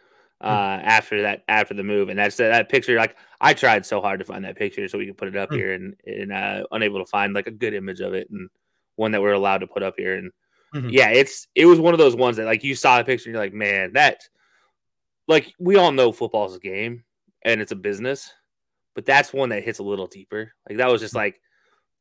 [0.41, 0.87] uh, mm-hmm.
[0.87, 4.25] after that after the move and that's that picture like I tried so hard to
[4.25, 5.57] find that picture so we could put it up mm-hmm.
[5.57, 8.49] here and and uh, unable to find like a good image of it and
[8.99, 10.15] one that we're allowed to put up here.
[10.15, 10.31] And
[10.75, 10.89] mm-hmm.
[10.89, 13.33] yeah, it's it was one of those ones that like you saw the picture and
[13.33, 14.27] you're like, man, that
[15.27, 17.05] like we all know football's a game
[17.41, 18.31] and it's a business,
[18.99, 20.51] but that's one that hits a little deeper.
[20.67, 21.19] Like that was just mm-hmm.
[21.19, 21.41] like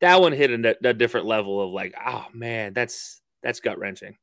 [0.01, 4.17] that one hit a, a different level of like, oh man, that's that's gut wrenching.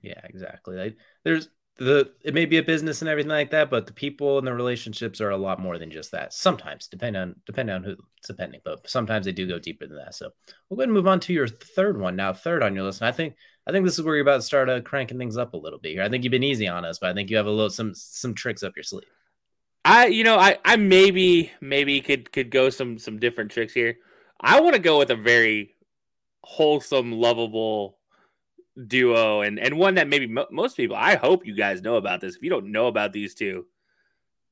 [0.00, 0.76] Yeah, exactly.
[0.76, 1.48] Like, there's
[1.78, 4.54] the it may be a business and everything like that, but the people and the
[4.54, 6.32] relationships are a lot more than just that.
[6.32, 9.96] Sometimes, depending on depending on who it's depending, but sometimes they do go deeper than
[9.96, 10.14] that.
[10.14, 10.30] So
[10.70, 12.32] we'll go ahead and move on to your third one now.
[12.32, 13.34] Third on your list, and I think
[13.66, 15.80] I think this is where you're about to start uh, cranking things up a little
[15.80, 16.04] bit here.
[16.04, 17.92] I think you've been easy on us, but I think you have a little some
[17.92, 19.02] some tricks up your sleeve.
[19.84, 23.98] I you know I I maybe maybe could could go some some different tricks here.
[24.40, 25.74] I want to go with a very
[26.42, 27.98] wholesome, lovable
[28.86, 32.36] duo and and one that maybe most people I hope you guys know about this.
[32.36, 33.66] If you don't know about these two,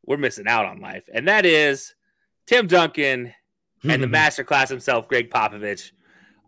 [0.05, 1.09] we're missing out on life.
[1.13, 1.95] And that is
[2.47, 3.33] Tim Duncan
[3.85, 5.93] and the masterclass himself, Gregg Popovich.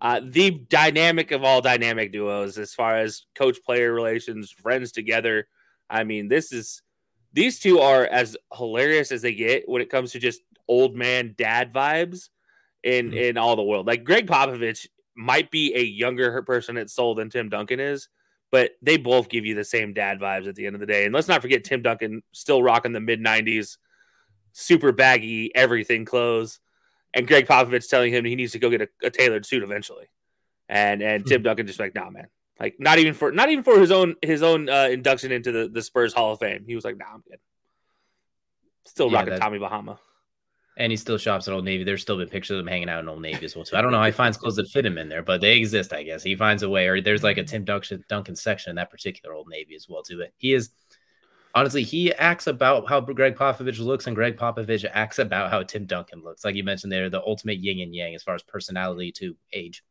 [0.01, 5.49] Uh, the dynamic of all dynamic duos as far as coach player relations, friends together.
[5.89, 6.83] I mean, this is
[7.35, 11.35] these two are as hilarious as they get when it comes to just old man
[11.37, 12.29] dad vibes
[12.83, 13.17] in mm-hmm.
[13.17, 13.87] in all the world.
[13.87, 18.09] Like Gregg Popovich might be a younger person at soul than Tim Duncan is,
[18.51, 21.05] but they both give you the same dad vibes at the end of the day.
[21.05, 23.77] And let's not forget Tim Duncan still rocking the mid 90s
[24.53, 26.61] super baggy everything clothes,
[27.13, 30.07] and Gregg Popovich telling him he needs to go get a, a tailored suit eventually,
[30.69, 32.29] and and Tim Duncan just like, nah, man,
[32.61, 35.69] like not even for not even for his own his own uh, induction into the
[35.69, 36.65] the Spurs Hall of Fame.
[36.67, 37.39] He was like, nah, I'm good.
[38.85, 39.99] Still Yeah, rocking that- Tommy Bahama.
[40.77, 41.85] And he still shops at Old Navy.
[41.85, 43.77] There's still been pictures of him hanging out in Old Navy as well too.
[43.77, 45.93] I don't know how he finds clothes that fit him in there, but they exist,
[45.93, 46.25] I guess.
[46.25, 49.37] He finds a way, or there's like a Tim Duncan, Duncan section in that particular
[49.37, 50.19] Old Navy as well too.
[50.19, 50.71] But he is
[51.55, 55.87] honestly he acts about how Gregg Popovich looks, and Gregg Popovich acts about how Tim
[55.87, 56.45] Duncan looks.
[56.45, 59.85] Like you mentioned, they're the ultimate yin and yang as far as personality to age.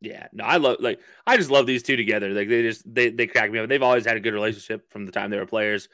[0.00, 2.30] Yeah, no, I love like I just love these two together.
[2.30, 3.68] Like they just they they crack me up.
[3.68, 5.88] They've always had a good relationship from the time they were players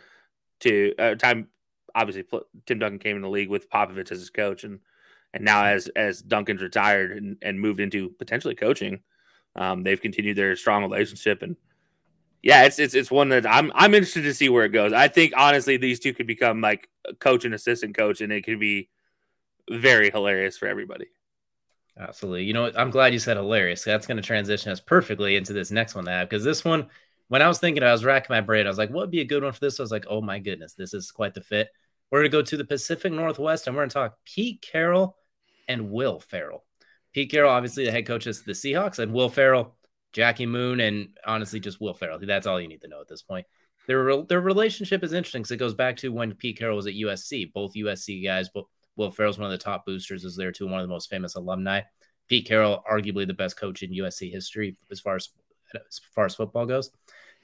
[0.60, 1.48] to uh, time.
[1.94, 2.24] Obviously,
[2.66, 4.78] Tim Duncan came in the league with Popovich as his coach, and
[5.34, 9.00] and now as as Duncan's retired and, and moved into potentially coaching,
[9.56, 11.42] um, they've continued their strong relationship.
[11.42, 11.56] And
[12.42, 14.92] yeah, it's it's it's one that I'm I'm interested to see where it goes.
[14.92, 16.88] I think honestly, these two could become like
[17.18, 18.88] coach and assistant coach, and it could be
[19.68, 21.06] very hilarious for everybody.
[21.98, 22.44] Absolutely.
[22.44, 22.70] You know?
[22.76, 23.84] I'm glad you said hilarious.
[23.84, 26.88] That's going to transition us perfectly into this next one that because this one,
[27.28, 28.66] when I was thinking, I was racking my brain.
[28.66, 29.80] I was like, what would be a good one for this?
[29.80, 31.68] I was like, oh my goodness, this is quite the fit.
[32.10, 35.16] We're going to go to the Pacific Northwest and we're going to talk Pete Carroll
[35.66, 36.64] and Will Ferrell.
[37.12, 39.74] Pete Carroll, obviously the head coach of the Seahawks, and Will Ferrell,
[40.12, 42.18] Jackie Moon, and honestly just Will Ferrell.
[42.20, 43.46] That's all you need to know at this point.
[43.86, 46.94] Their their relationship is interesting because it goes back to when Pete Carroll was at
[46.94, 47.52] USC.
[47.52, 48.64] Both USC guys, but
[48.96, 51.34] Will Ferrell's one of the top boosters, is there too, one of the most famous
[51.34, 51.82] alumni.
[52.28, 55.28] Pete Carroll, arguably the best coach in USC history as far as
[55.74, 56.90] as far as football goes,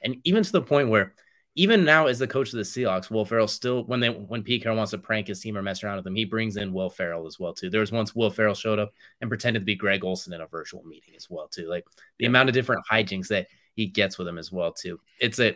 [0.01, 1.13] and even to the point where
[1.55, 4.63] even now as the coach of the Seahawks, Will Ferrell still when they when Pete
[4.63, 6.89] Carroll wants to prank his team or mess around with them, he brings in Will
[6.89, 7.69] Ferrell as well too.
[7.69, 10.47] There was once Will Ferrell showed up and pretended to be Greg Olsen in a
[10.47, 11.67] virtual meeting as well too.
[11.67, 11.85] Like
[12.17, 14.99] the amount of different hijinks that he gets with him as well too.
[15.19, 15.55] It's a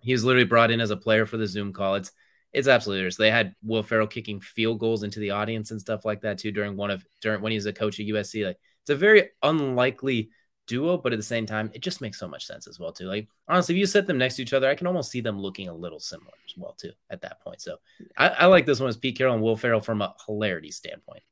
[0.00, 1.96] he was literally brought in as a player for the Zoom call.
[1.96, 2.12] It's
[2.52, 6.04] it's absolutely there's they had Will Ferrell kicking field goals into the audience and stuff
[6.04, 8.46] like that too during one of during when he was a coach at USC.
[8.46, 10.30] Like it's a very unlikely
[10.66, 13.06] duo, but at the same time, it just makes so much sense as well too.
[13.06, 15.38] Like honestly, if you set them next to each other, I can almost see them
[15.38, 17.60] looking a little similar as well too at that point.
[17.60, 17.76] So
[18.16, 21.22] I, I like this one as Pete Carroll and Will Ferrell from a hilarity standpoint.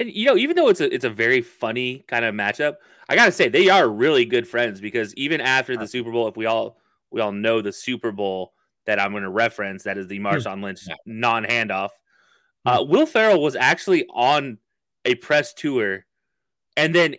[0.00, 2.76] And you know, even though it's a it's a very funny kind of matchup,
[3.08, 5.86] I gotta say they are really good friends because even after the uh-huh.
[5.86, 6.78] Super Bowl, if we all
[7.12, 8.53] we all know the Super Bowl
[8.86, 10.26] that I'm going to reference, that is the hmm.
[10.26, 11.90] Marshawn Lynch non handoff.
[12.64, 12.68] Hmm.
[12.68, 14.58] Uh, Will Ferrell was actually on
[15.04, 16.06] a press tour,
[16.76, 17.16] and then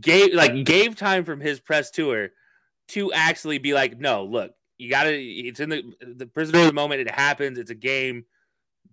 [0.00, 0.62] gave like hmm.
[0.62, 2.30] gave time from his press tour
[2.88, 5.14] to actually be like, no, look, you got to.
[5.14, 7.00] It's in the the prisoner of the moment.
[7.00, 7.58] It happens.
[7.58, 8.24] It's a game.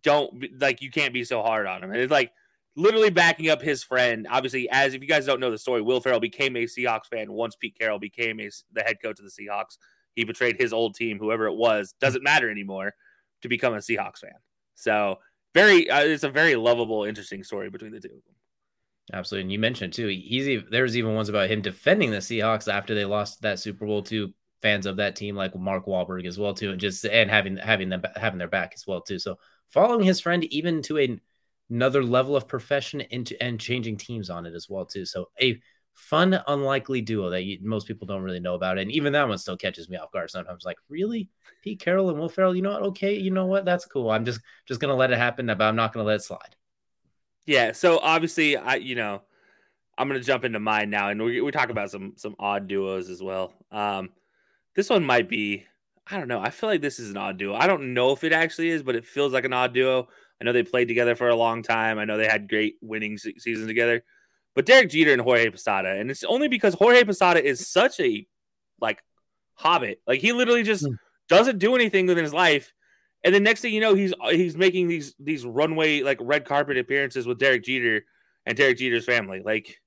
[0.02, 1.91] Don't be- like you can't be so hard on him.
[1.91, 2.32] And it's like
[2.75, 4.28] literally backing up his friend.
[4.30, 7.32] Obviously, as if you guys don't know the story, Will Ferrell became a Seahawks fan
[7.32, 9.78] once Pete Carroll became a, the head coach of the Seahawks.
[10.19, 12.93] He betrayed his old team, whoever it was, doesn't matter anymore,
[13.41, 14.34] to become a Seahawks fan.
[14.75, 15.19] So
[15.53, 18.36] very, uh, it's a very lovable, interesting story between the two of them.
[19.13, 19.43] Absolutely.
[19.43, 23.05] And you mentioned too, he's there's even ones about him defending the Seahawks after they
[23.05, 26.71] lost that Super Bowl to fans of that team like Mark Wahlberg as well too,
[26.71, 29.19] and just and having having them having their back as well too.
[29.19, 29.38] So
[29.69, 31.17] following his friend even to a,
[31.69, 35.05] another level of profession into and changing teams on it as well too.
[35.05, 35.62] So a
[35.93, 39.38] fun, unlikely duo that you, most people don't really know about, and even that one
[39.38, 40.65] still catches me off guard sometimes.
[40.65, 41.30] Like really,
[41.62, 42.82] Pete Carroll and Will Ferrell, you know what?
[42.84, 43.65] Okay, you know what?
[43.65, 44.10] That's cool.
[44.10, 46.56] I'm just just gonna let it happen, but I'm not gonna let it slide.
[47.45, 47.71] Yeah.
[47.71, 49.21] So obviously, I you know,
[49.97, 53.10] I'm gonna jump into mine now, and we we talk about some some odd duos
[53.10, 53.54] as well.
[53.71, 54.10] Um,
[54.75, 55.65] this one might be.
[56.12, 56.39] I don't know.
[56.39, 57.54] I feel like this is an odd duo.
[57.54, 60.08] I don't know if it actually is, but it feels like an odd duo.
[60.41, 61.99] I know they played together for a long time.
[61.99, 64.04] I know they had great winning se- seasons together.
[64.60, 68.28] But Derek Jeter and Jorge Posada, and it's only because Jorge Posada is such a
[68.82, 69.02] like
[69.54, 70.02] hobbit.
[70.06, 70.95] Like he literally just hmm.
[71.30, 72.74] doesn't do anything within his life.
[73.24, 76.78] And the next thing you know, he's he's making these these runway like red carpet
[76.78, 78.04] appearances with Derek Jeter
[78.45, 79.41] and Derek Jeter's family.
[79.41, 79.80] Like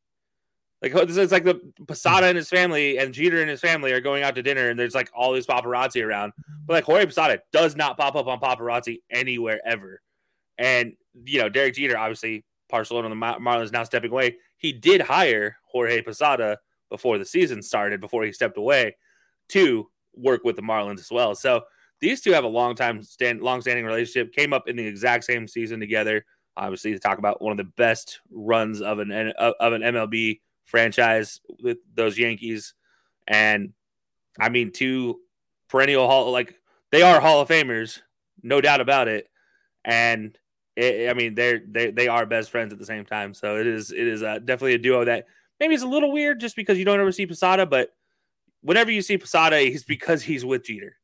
[0.80, 4.22] like it's like the Posada and his family and Jeter and his family are going
[4.22, 6.32] out to dinner and there's like all these paparazzi around.
[6.64, 10.00] But like Jorge Posada does not pop up on paparazzi anywhere ever.
[10.56, 10.94] And
[11.26, 14.36] you know, Derek Jeter obviously of the Marlins now stepping away.
[14.62, 18.96] He did hire Jorge Posada before the season started, before he stepped away,
[19.48, 21.34] to work with the Marlins as well.
[21.34, 21.62] So
[22.00, 24.32] these two have a long time stand long standing relationship.
[24.32, 26.24] Came up in the exact same season together.
[26.56, 31.40] Obviously, to talk about one of the best runs of an of an MLB franchise
[31.62, 32.74] with those Yankees,
[33.26, 33.72] and
[34.38, 35.20] I mean two
[35.68, 36.54] perennial hall like
[36.90, 38.00] they are Hall of Famers,
[38.42, 39.28] no doubt about it.
[39.84, 40.36] And
[40.76, 43.34] it, I mean they're they they are best friends at the same time.
[43.34, 45.26] So it is it is uh, definitely a duo that
[45.60, 47.90] maybe is a little weird just because you don't ever see Posada, but
[48.62, 50.96] whenever you see Posada, he's because he's with Jeter.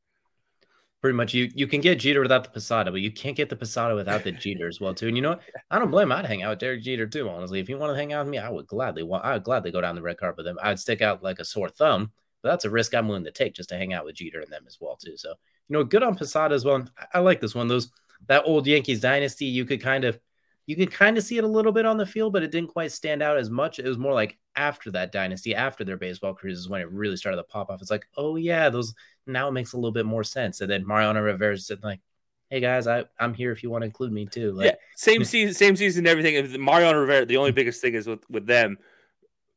[1.01, 3.57] pretty much you you can get Jeter without the Posada, but you can't get the
[3.57, 5.07] Posada without the Jeter as well too.
[5.09, 5.43] And you know what?
[5.71, 6.11] I don't blame.
[6.11, 7.29] I'd hang out with Derek Jeter too.
[7.29, 9.03] Honestly, if you want to hang out with me, I would gladly.
[9.03, 10.59] Want, I would gladly go down the red carpet with them.
[10.63, 12.11] I'd stick out like a sore thumb,
[12.43, 14.53] but that's a risk I'm willing to take just to hang out with Jeter and
[14.53, 15.17] them as well too.
[15.17, 16.85] So you know, good on Posada as well.
[16.99, 17.69] I, I like this one.
[17.69, 17.91] Those
[18.27, 20.19] that old Yankees dynasty, you could kind of
[20.67, 22.69] you could kind of see it a little bit on the field, but it didn't
[22.69, 23.79] quite stand out as much.
[23.79, 27.17] It was more like after that dynasty, after their baseball careers, is when it really
[27.17, 27.81] started to pop off.
[27.81, 28.95] It's like, oh yeah, those
[29.27, 30.61] now it makes a little bit more sense.
[30.61, 32.01] And then Mariano Rivera said like,
[32.51, 34.53] hey guys, I I'm here if you want to include me too.
[34.53, 36.63] Like, yeah, same season, same season, everything.
[36.63, 37.25] Mariano Rivera.
[37.25, 38.77] The only biggest thing is with with them,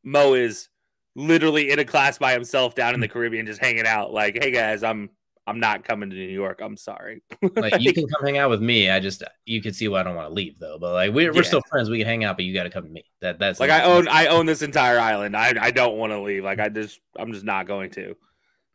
[0.03, 0.69] Mo is
[1.15, 4.13] literally in a class by himself down in the Caribbean, just hanging out.
[4.13, 5.09] Like, hey guys, I'm
[5.47, 6.59] I'm not coming to New York.
[6.61, 7.23] I'm sorry.
[7.55, 8.89] like you can come hang out with me.
[8.89, 10.77] I just you can see why I don't want to leave though.
[10.79, 11.47] But like we're, we're yeah.
[11.47, 11.89] still friends.
[11.89, 13.05] We can hang out, but you got to come to me.
[13.21, 15.35] That that's like I own I own this entire island.
[15.35, 16.43] I I don't want to leave.
[16.43, 18.15] Like I just I'm just not going to.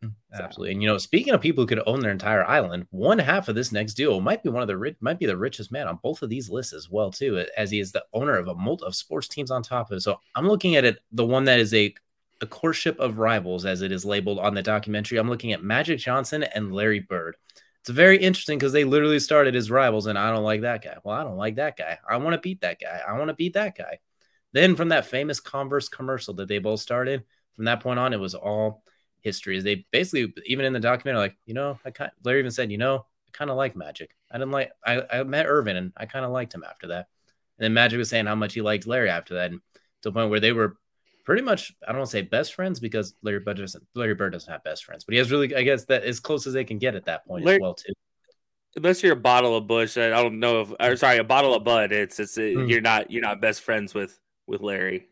[0.03, 0.73] Mm, absolutely.
[0.73, 3.55] And you know, speaking of people who could own their entire island, one half of
[3.55, 5.99] this next duo might be one of the rich, might be the richest man on
[6.03, 8.85] both of these lists as well, too, as he is the owner of a multi
[8.85, 10.01] of sports teams on top of it.
[10.01, 11.93] So I'm looking at it, the one that is a
[12.41, 15.17] a courtship of rivals, as it is labeled on the documentary.
[15.17, 17.35] I'm looking at Magic Johnson and Larry Bird.
[17.81, 20.97] It's very interesting because they literally started as rivals, and I don't like that guy.
[21.03, 21.97] Well, I don't like that guy.
[22.07, 23.01] I want to beat that guy.
[23.07, 23.99] I want to beat that guy.
[24.53, 27.23] Then from that famous Converse commercial that they both started,
[27.55, 28.83] from that point on, it was all
[29.21, 29.59] history.
[29.59, 32.77] They basically, even in the documentary, like you know, I kind Larry even said, you
[32.77, 34.15] know, I kind of like Magic.
[34.31, 34.71] I didn't like.
[34.85, 37.07] I, I met Earvin, and I kind of liked him after that.
[37.57, 39.61] And then Magic was saying how much he liked Larry after that, and
[40.01, 40.77] to the point where they were
[41.27, 44.31] pretty much I don't want to say best friends because Larry Bird doesn't Larry Bird
[44.31, 46.63] doesn't have best friends, but he has really I guess that as close as they
[46.63, 47.91] can get at that point Larry, as well too.
[48.77, 51.65] Unless you're a bottle of Busch, I don't know if or sorry, a bottle of
[51.65, 51.91] Bud.
[51.91, 52.69] It's it's mm.
[52.69, 55.09] you're not you're not best friends with with Larry.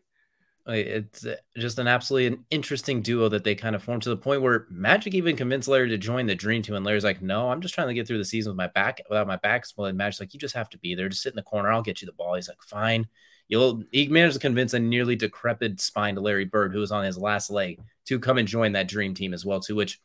[0.68, 4.16] It's uh, just an absolutely an interesting duo that they kind of formed to the
[4.16, 7.50] point where Magic even convinced Larry to join the Dream Team, and Larry's like, "No,
[7.50, 9.86] I'm just trying to get through the season with my back without my back." Well,
[9.86, 11.70] and Magic's like, "You just have to be there, just sit in the corner.
[11.70, 13.06] I'll get you the ball." He's like, "Fine."
[13.48, 17.18] You'll he managed to convince a nearly decrepit spined Larry Bird, who was on his
[17.18, 20.00] last leg, to come and join that dream team as well, to which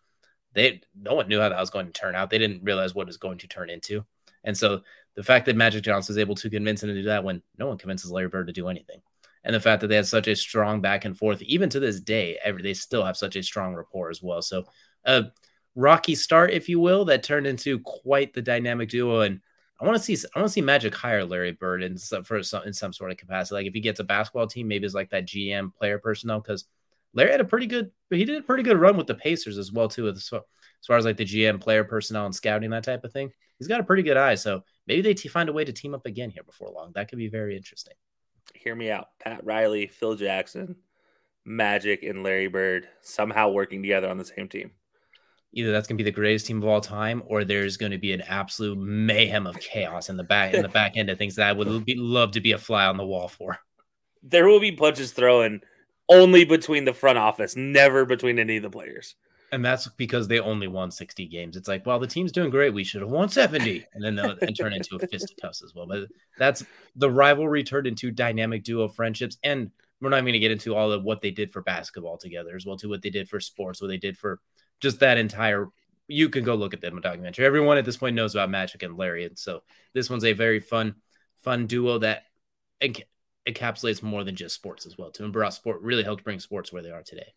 [0.53, 2.29] they no one knew how that was going to turn out.
[2.29, 4.05] They didn't realize what it was going to turn into.
[4.43, 4.81] And so
[5.15, 7.67] the fact that Magic Johnson was able to convince him to do that when no
[7.67, 9.01] one convinces Larry Bird to do anything.
[9.43, 11.99] And the fact that they had such a strong back and forth, even to this
[11.99, 14.41] day, every they still have such a strong rapport as well.
[14.41, 14.65] So
[15.05, 15.25] a
[15.75, 19.21] rocky start, if you will, that turned into quite the dynamic duo.
[19.21, 19.41] And
[19.81, 22.43] I want to see I want to see Magic hire Larry Bird in some for
[22.43, 23.55] some in some sort of capacity.
[23.55, 26.65] Like if he gets a basketball team, maybe it's like that GM player personnel because
[27.13, 29.71] Larry had a pretty good he did a pretty good run with the Pacers as
[29.71, 30.07] well too.
[30.07, 33.67] As far as like the GM player personnel and scouting that type of thing, he's
[33.67, 34.35] got a pretty good eye.
[34.35, 36.91] So maybe they t- find a way to team up again here before long.
[36.93, 37.95] That could be very interesting.
[38.53, 40.75] Hear me out, Pat Riley, Phil Jackson,
[41.43, 44.71] Magic, and Larry Bird somehow working together on the same team
[45.53, 47.97] either that's going to be the greatest team of all time or there's going to
[47.97, 51.35] be an absolute mayhem of chaos in the back in the back end of things
[51.35, 53.59] that I would be, love to be a fly on the wall for.
[54.23, 55.61] There will be punches thrown
[56.09, 59.15] only between the front office, never between any of the players.
[59.53, 61.57] And that's because they only won 60 games.
[61.57, 62.73] It's like, well, the team's doing great.
[62.73, 63.85] We should have won 70.
[63.93, 65.87] And then they'll and turn into a fisticuffs as well.
[65.87, 66.63] But that's
[66.95, 69.37] the rivalry turned into dynamic duo friendships.
[69.43, 72.17] And we're not even going to get into all of what they did for basketball
[72.17, 74.39] together as well, to what they did for sports, what they did for
[74.81, 75.69] just that entire
[76.07, 77.45] you can go look at them documentary.
[77.45, 79.63] Everyone at this point knows about Magic and Larry, and so
[79.93, 80.95] this one's a very fun,
[81.41, 82.23] fun duo that
[82.81, 83.05] enc-
[83.47, 85.11] encapsulates more than just sports as well.
[85.11, 87.33] To and brought sport really helped bring sports where they are today.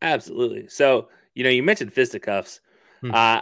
[0.00, 0.68] Absolutely.
[0.68, 2.60] So you know, you mentioned fisticuffs.
[3.00, 3.14] Hmm.
[3.14, 3.40] Uh,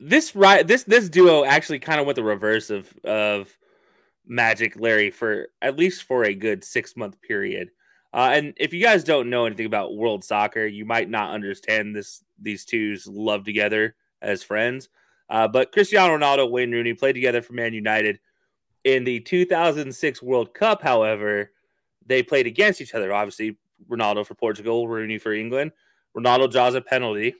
[0.00, 3.56] this right, this this duo actually kind of went the reverse of of
[4.26, 7.70] Magic Larry for at least for a good six month period.
[8.12, 11.94] Uh, and if you guys don't know anything about world soccer, you might not understand
[11.94, 12.22] this.
[12.40, 14.88] These two's love together as friends.
[15.30, 18.18] Uh, but Cristiano Ronaldo, Wayne Rooney played together for Man United
[18.84, 20.82] in the 2006 World Cup.
[20.82, 21.52] However,
[22.06, 23.12] they played against each other.
[23.12, 23.56] Obviously,
[23.88, 25.72] Ronaldo for Portugal, Rooney for England.
[26.16, 27.34] Ronaldo draws a penalty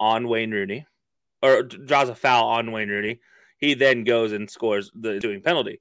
[0.00, 0.86] on Wayne Rooney,
[1.42, 3.20] or draws a foul on Wayne Rooney.
[3.58, 5.80] He then goes and scores the doing penalty.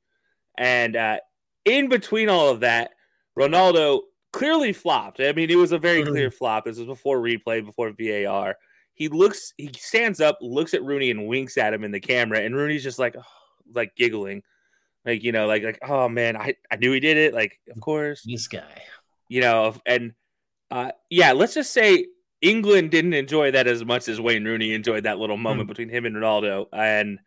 [0.57, 1.19] And uh,
[1.65, 2.91] in between all of that,
[3.37, 4.01] Ronaldo
[4.35, 5.21] clearly flopped.
[5.21, 6.11] I mean, it was a very mm-hmm.
[6.11, 6.65] clear flop.
[6.65, 8.57] This was before replay, before VAR.
[8.93, 12.39] He looks, he stands up, looks at Rooney, and winks at him in the camera,
[12.39, 13.23] and Rooney's just like, oh,
[13.73, 14.43] like giggling,
[15.05, 17.33] like you know, like like oh man, I I knew he did it.
[17.33, 18.83] Like of course, this guy,
[19.29, 20.13] you know, and
[20.69, 22.05] uh, yeah, let's just say
[22.41, 25.69] England didn't enjoy that as much as Wayne Rooney enjoyed that little moment mm-hmm.
[25.69, 27.19] between him and Ronaldo, and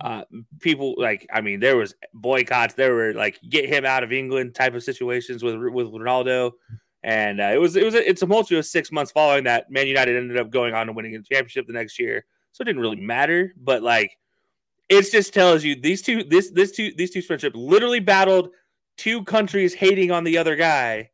[0.00, 0.22] uh,
[0.60, 4.54] people like I mean there was boycotts there were like get him out of England
[4.54, 6.52] type of situations with with Ronaldo
[7.02, 9.86] and uh, it was it was a, it's a tumultuous six months following that Man
[9.86, 12.24] United ended up going on and winning a championship the next year
[12.58, 13.54] so it didn't really matter.
[13.56, 14.18] But like,
[14.88, 18.50] it just tells you these two, this this two, these two friendship literally battled
[18.96, 21.10] two countries hating on the other guy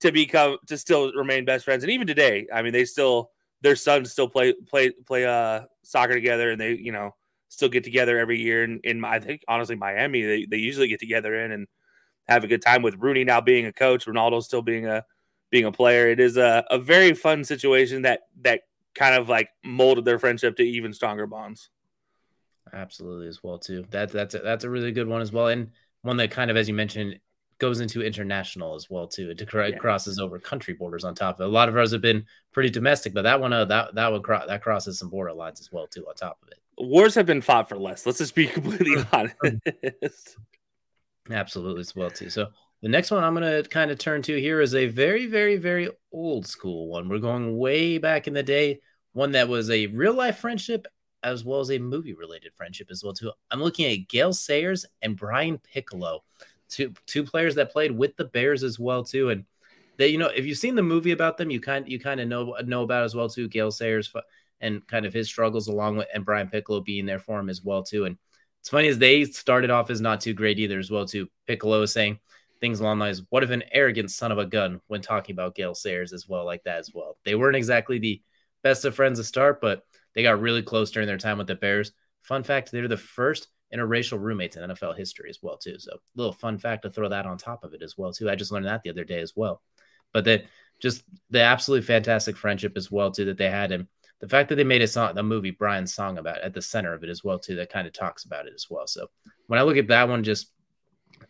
[0.00, 1.84] to become to still remain best friends.
[1.84, 3.30] And even today, I mean, they still
[3.62, 7.14] their sons still play play play uh soccer together, and they you know
[7.54, 8.64] still get together every year.
[8.64, 11.66] And in, in I think honestly Miami, they they usually get together in and
[12.28, 15.04] have a good time with Rooney now being a coach, Ronaldo still being a
[15.50, 16.08] being a player.
[16.08, 18.62] It is a, a very fun situation that that
[18.94, 21.70] kind of like molded their friendship to even stronger bonds.
[22.72, 23.84] Absolutely, as well too.
[23.90, 25.70] That that's a, that's a really good one as well, and
[26.02, 27.18] one that kind of, as you mentioned,
[27.58, 29.30] goes into international as well too.
[29.30, 29.78] It yeah.
[29.78, 31.48] crosses over country borders on top of it.
[31.48, 34.22] A lot of ours have been pretty domestic, but that one, uh, that that one
[34.22, 36.58] cro- that crosses some border lines as well too on top of it.
[36.78, 38.06] Wars have been fought for less.
[38.06, 40.36] Let's just be completely honest.
[41.30, 42.30] Absolutely, as well too.
[42.30, 42.48] So
[42.82, 45.56] the next one I'm going to kind of turn to here is a very, very,
[45.56, 47.08] very old school one.
[47.08, 48.80] We're going way back in the day,
[49.12, 50.86] one that was a real life friendship
[51.22, 53.32] as well as a movie related friendship as well too.
[53.50, 56.22] I'm looking at Gale Sayers and Brian Piccolo,
[56.68, 59.30] two two players that played with the Bears as well too.
[59.30, 59.44] And
[59.96, 62.28] they, you know, if you've seen the movie about them, you kind you kind of
[62.28, 63.48] know know about as well too.
[63.48, 64.12] Gale Sayers
[64.64, 67.62] and kind of his struggles along with and Brian Piccolo being there for him as
[67.62, 68.06] well too.
[68.06, 68.16] And
[68.60, 71.28] it's funny as they started off as not too great either as well too.
[71.46, 72.18] Piccolo saying
[72.60, 75.54] things along the lines, what if an arrogant son of a gun when talking about
[75.54, 77.18] Gale Sayers as well, like that as well.
[77.24, 78.22] They weren't exactly the
[78.62, 79.82] best of friends to start, but
[80.14, 81.92] they got really close during their time with the Bears.
[82.22, 85.78] Fun fact, they're the first interracial roommates in NFL history as well, too.
[85.78, 88.30] So a little fun fact to throw that on top of it as well, too.
[88.30, 89.60] I just learned that the other day as well.
[90.12, 90.44] But that
[90.80, 93.72] just the absolutely fantastic friendship as well, too, that they had.
[93.72, 93.88] And
[94.24, 96.94] the fact that they made a song, the movie Brian's song about at the center
[96.94, 98.86] of it as well, too, that kind of talks about it as well.
[98.86, 99.08] So
[99.48, 100.50] when I look at that one, just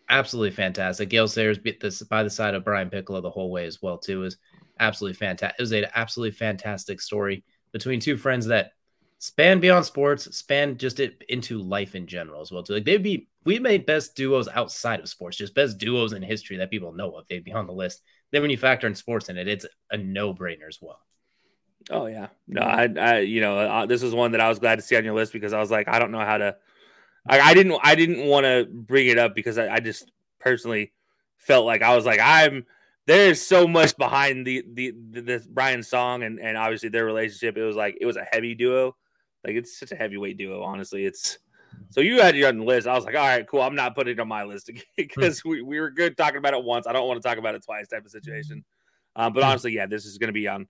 [0.09, 1.09] absolutely fantastic.
[1.09, 3.99] Gale Sayers beat this by the side of Brian Piccolo the whole way as well
[3.99, 4.23] too.
[4.23, 4.37] Is
[4.79, 5.59] absolutely fantastic.
[5.59, 7.43] It was an absolutely fantastic story
[7.73, 8.71] between two friends that
[9.19, 12.75] span beyond sports, span just it into life in general as well too.
[12.75, 16.59] Like they'd be we made best duos outside of sports, just best duos in history
[16.59, 17.27] that people know of.
[17.27, 18.03] They'd be on the list.
[18.31, 21.01] Then when you factor in sports in it, it's a no brainer as well.
[21.91, 24.77] Oh yeah, no, I, I, you know, uh, this was one that I was glad
[24.77, 26.57] to see on your list because I was like, I don't know how to
[27.27, 30.11] I, I didn't I didn't want to bring it up because I, I, just
[30.41, 30.93] personally
[31.37, 32.67] felt like I was like I'm
[33.07, 37.05] there is so much behind the the, the this Brian song and and obviously their
[37.05, 37.57] relationship.
[37.57, 38.97] It was like it was a heavy duo,
[39.45, 40.63] like it's such a heavyweight duo.
[40.63, 41.39] Honestly, it's
[41.91, 42.87] so you had it on the list.
[42.87, 43.63] I was like, all right, cool.
[43.63, 46.63] I'm not putting it on my list because we, we were good talking about it
[46.63, 46.87] once.
[46.87, 48.65] I don't want to talk about it twice, type of situation.
[49.17, 50.69] Um, but honestly, yeah, this is going to be on.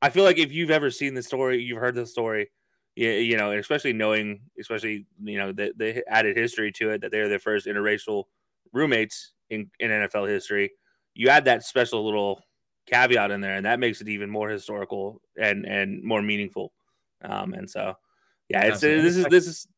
[0.00, 2.50] I feel like if you've ever seen the story, you've heard the story
[2.98, 7.28] you know, especially knowing, especially you know, the, the added history to it that they're
[7.28, 8.24] the first interracial
[8.72, 10.72] roommates in, in NFL history.
[11.14, 12.42] You add that special little
[12.86, 16.72] caveat in there, and that makes it even more historical and and more meaningful.
[17.22, 17.94] Um, and so,
[18.48, 19.68] yeah, it's this is this is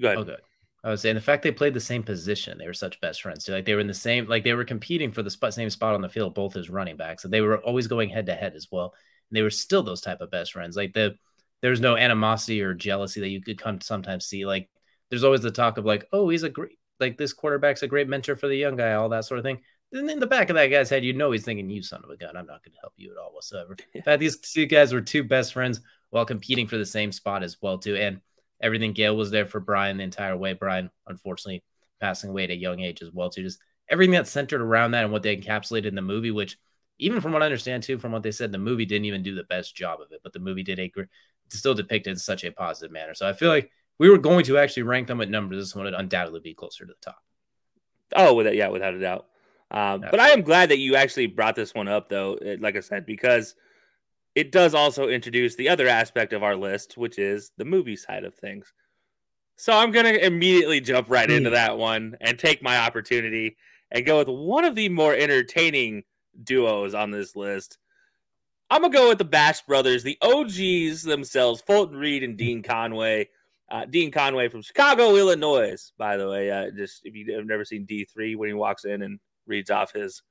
[0.00, 0.16] good.
[0.18, 0.36] Okay.
[0.84, 3.44] I was saying the fact they played the same position, they were such best friends.
[3.44, 5.68] So like they were in the same, like they were competing for the spot, same
[5.70, 7.22] spot on the field, both as running backs.
[7.24, 8.94] So they were always going head to head as well.
[9.30, 10.76] They were still those type of best friends.
[10.76, 11.16] Like the
[11.60, 14.46] there's no animosity or jealousy that you could come to sometimes see.
[14.46, 14.68] Like
[15.10, 18.08] there's always the talk of like, oh, he's a great like this quarterback's a great
[18.08, 19.60] mentor for the young guy, all that sort of thing.
[19.92, 22.10] And in the back of that guy's head, you know he's thinking, "You son of
[22.10, 24.66] a gun, I'm not going to help you at all whatsoever." In fact, these two
[24.66, 28.20] guys were two best friends while competing for the same spot as well too, and
[28.60, 28.92] everything.
[28.92, 30.52] Gale was there for Brian the entire way.
[30.52, 31.62] Brian, unfortunately,
[32.00, 33.42] passing away at a young age as well too.
[33.42, 36.58] Just everything that's centered around that and what they encapsulated in the movie, which
[36.98, 39.34] even from what I understand too, from what they said, the movie didn't even do
[39.34, 41.08] the best job of it, but the movie did a great
[41.50, 43.14] still depicted in such a positive manner.
[43.14, 45.58] So I feel like we were going to actually rank them at numbers.
[45.58, 47.22] This one would undoubtedly be closer to the top.
[48.14, 49.26] Oh, with yeah, without a doubt.
[49.70, 52.38] Um, but I am glad that you actually brought this one up, though.
[52.58, 53.54] Like I said, because
[54.34, 58.24] it does also introduce the other aspect of our list, which is the movie side
[58.24, 58.72] of things.
[59.56, 61.54] So I'm gonna immediately jump right into hmm.
[61.54, 63.56] that one and take my opportunity
[63.90, 66.04] and go with one of the more entertaining
[66.42, 67.78] duos on this list.
[68.70, 73.28] I'm gonna go with the Bash Brothers, the OGs themselves, Fulton Reed and Dean Conway.
[73.70, 76.50] Uh, Dean Conway from Chicago, Illinois, by the way.
[76.50, 80.22] Uh, just if you've never seen D3 when he walks in and reads off his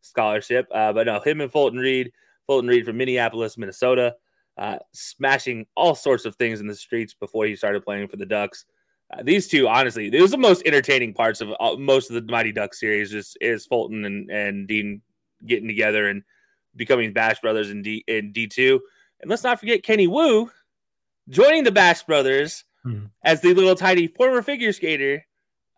[0.00, 2.12] scholarship, uh, but no, him and Fulton Reed,
[2.46, 4.14] Fulton Reed from Minneapolis, Minnesota,
[4.58, 8.26] uh, smashing all sorts of things in the streets before he started playing for the
[8.26, 8.64] Ducks.
[9.12, 12.32] Uh, these two, honestly, it was the most entertaining parts of all, most of the
[12.32, 13.12] Mighty Ducks series.
[13.12, 15.02] Is is Fulton and and Dean
[15.46, 16.22] getting together and
[16.76, 18.80] becoming Bash Brothers in D in D two,
[19.20, 20.50] and let's not forget Kenny Wu
[21.28, 23.06] joining the Bash Brothers mm-hmm.
[23.22, 25.24] as the little tiny former figure skater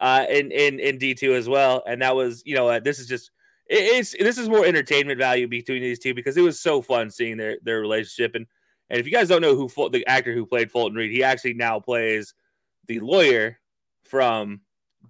[0.01, 1.83] uh, in in in D two as well.
[1.87, 3.31] And that was you know uh, this is just
[3.67, 7.11] it, it's this is more entertainment value between these two because it was so fun
[7.11, 8.47] seeing their their relationship and
[8.89, 11.25] And if you guys don't know who Ful- the actor who played Fulton Reed, he
[11.25, 12.35] actually now plays
[12.87, 13.59] the lawyer
[14.05, 14.61] from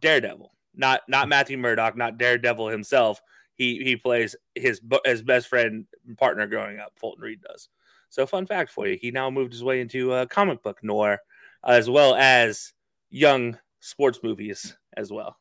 [0.01, 0.51] Daredevil.
[0.75, 3.21] Not not Matthew Murdock, not Daredevil himself.
[3.57, 5.87] He he plays his his best friend
[6.19, 6.93] partner growing up.
[6.97, 7.69] Fulton Reed does.
[8.11, 11.19] So fun fact for you, he now moved his way into uh, comic book noir,
[11.65, 12.73] as well as
[13.11, 15.37] young sports movies as well.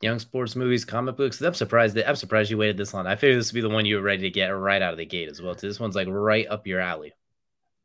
[0.00, 1.40] Young sports movies, comic books.
[1.40, 3.06] I'm surprised that I'm surprised you waited this long.
[3.06, 4.98] I figured this would be the one you were ready to get right out of
[4.98, 5.56] the gate as well.
[5.56, 7.12] So this one's like right up your alley.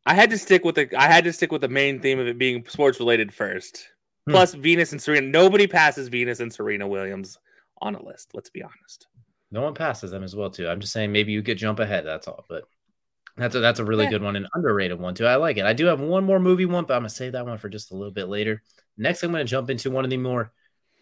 [0.05, 2.27] I had to stick with the I had to stick with the main theme of
[2.27, 3.89] it being sports related first.
[4.25, 4.31] Hmm.
[4.31, 5.27] Plus Venus and Serena.
[5.27, 7.37] Nobody passes Venus and Serena Williams
[7.81, 8.31] on a list.
[8.33, 9.07] Let's be honest.
[9.51, 10.67] No one passes them as well too.
[10.67, 12.05] I'm just saying maybe you could jump ahead.
[12.05, 12.45] That's all.
[12.49, 12.65] But
[13.37, 14.11] that's a that's a really yeah.
[14.11, 15.25] good one, an underrated one too.
[15.25, 15.65] I like it.
[15.65, 17.91] I do have one more movie one, but I'm gonna save that one for just
[17.91, 18.61] a little bit later.
[18.97, 20.51] Next, I'm gonna jump into one of the more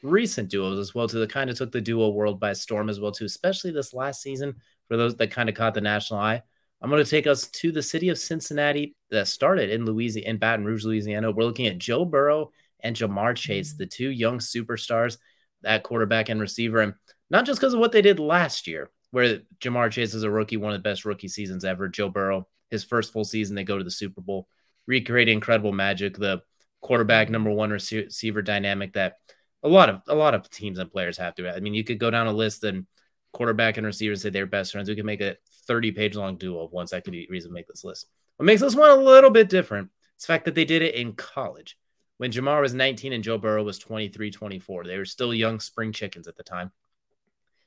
[0.03, 1.19] recent duos as well too.
[1.19, 4.21] That kind of took the duo world by storm as well too, especially this last
[4.21, 4.55] season
[4.87, 6.43] for those that kind of caught the national eye.
[6.81, 10.37] I'm going to take us to the city of Cincinnati that started in Louisiana, in
[10.37, 11.31] Baton Rouge, Louisiana.
[11.31, 13.77] We're looking at Joe Burrow and Ja'Marr Chase, mm-hmm.
[13.77, 15.17] the two young superstars,
[15.61, 16.81] that quarterback and receiver.
[16.81, 16.93] And
[17.35, 20.57] not just because of what they did last year, where Ja'Marr Chase is a rookie,
[20.57, 21.89] one of the best rookie seasons ever.
[21.89, 24.47] Joe Burrow, his first full season, they go to the Super Bowl,
[24.87, 26.41] recreate incredible magic, the
[26.81, 29.17] quarterback number one receiver dynamic that
[29.63, 31.49] a lot of a lot of teams and players have to.
[31.49, 32.85] I mean, you could go down a list and
[33.33, 34.87] quarterback and receiver say they're best friends.
[34.87, 35.35] We could make a
[35.67, 38.07] 30 page long duo of ones that could be reason to make this list.
[38.37, 40.95] What makes this one a little bit different is the fact that they did it
[40.95, 41.77] in college
[42.17, 44.85] when Ja'Marr was 19 and Joe Burrow was 23, 24.
[44.85, 46.71] They were still young spring chickens at the time.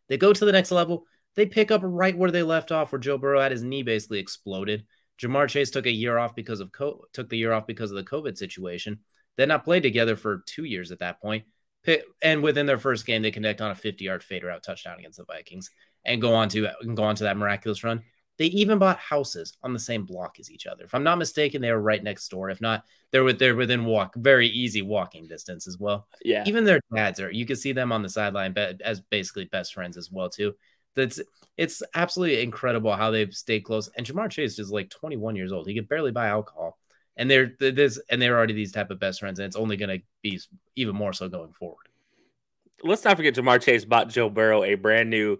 [0.09, 1.05] They go to the next level.
[1.37, 4.19] They pick up right where they left off, where Joe Burrow had his knee basically
[4.19, 4.85] exploded.
[5.21, 7.97] Ja'Marr Chase took a year off because of co- took the year off because of
[7.97, 9.01] the COVID situation.
[9.37, 11.45] They not played together for two years at that point.
[12.23, 15.19] And within their first game, they connect on a 50 yard fader out touchdown against
[15.19, 15.71] the Vikings
[16.05, 18.03] and go on to go on to that miraculous run.
[18.39, 20.85] They even bought houses on the same block as each other.
[20.85, 22.51] If I'm not mistaken, they were right next door.
[22.51, 26.07] If not, they're with they're within walk very easy walking distance as well.
[26.25, 26.45] Yeah.
[26.47, 27.33] Even their dads are.
[27.33, 30.55] You can see them on the sideline as basically best friends as well too.
[30.95, 31.21] That's
[31.57, 33.91] it's absolutely incredible how they've stayed close.
[33.97, 35.67] And Ja'Marr Chase is like 21 years old.
[35.67, 36.79] He could barely buy alcohol,
[37.17, 39.99] and they're this and they're already these type of best friends, and it's only going
[39.99, 40.41] to be
[40.77, 41.89] even more so going forward.
[42.85, 45.39] Let's not forget Ja'Marr Chase bought Joe Burrow a brand new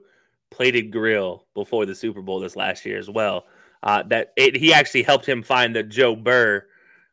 [0.51, 3.47] plated grill before the Super Bowl this last year as well.
[3.83, 6.67] Uh, that it, he actually helped him find the Joe Burr,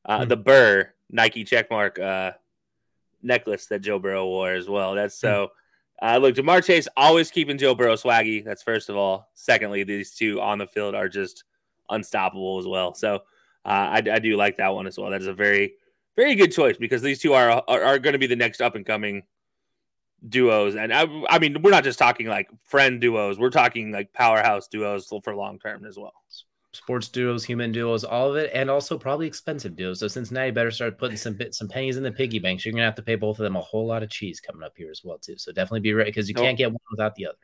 [0.05, 0.29] uh, mm-hmm.
[0.29, 2.35] the Burr Nike checkmark uh,
[3.21, 4.95] necklace that Joe Burrow wore as well.
[4.95, 5.51] That's so.
[6.01, 8.43] Uh, look, Ja'Marr Chase always keeping Joe Burrow swaggy.
[8.43, 9.29] That's first of all.
[9.33, 11.45] Secondly, these two on the field are just
[11.89, 12.93] unstoppable as well.
[12.93, 13.15] So
[13.65, 15.11] uh, I, I, do like that one as well.
[15.11, 15.75] That is a very,
[16.17, 18.75] very good choice because these two are are, are going to be the next up
[18.75, 19.23] and coming
[20.27, 20.75] duos.
[20.75, 23.39] And I, I mean, we're not just talking like friend duos.
[23.39, 26.13] We're talking like powerhouse duos for long term as well.
[26.73, 30.01] Sports duos, human duos, all of it, and also probably expensive duos.
[30.01, 32.65] So Cincinnati better start putting some bit, some pennies in the piggy banks.
[32.65, 34.73] You're gonna have to pay both of them a whole lot of cheese coming up
[34.75, 35.37] here as well too.
[35.37, 37.37] So definitely be ready because you can't get one without the other.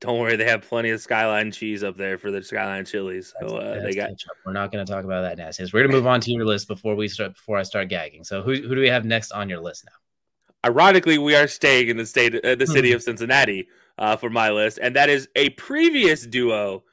[0.00, 3.32] Don't worry, they have plenty of Skyline cheese up there for the Skyline chilies.
[3.38, 4.10] So uh, they got.
[4.44, 5.50] We're not going to talk about that now.
[5.72, 7.34] We're going to move on to your list before we start.
[7.34, 8.24] Before I start gagging.
[8.24, 9.92] So who who do we have next on your list now?
[10.64, 12.96] Ironically, we are staying in the state, uh, the city mm-hmm.
[12.96, 16.84] of Cincinnati, uh, for my list, and that is a previous duo.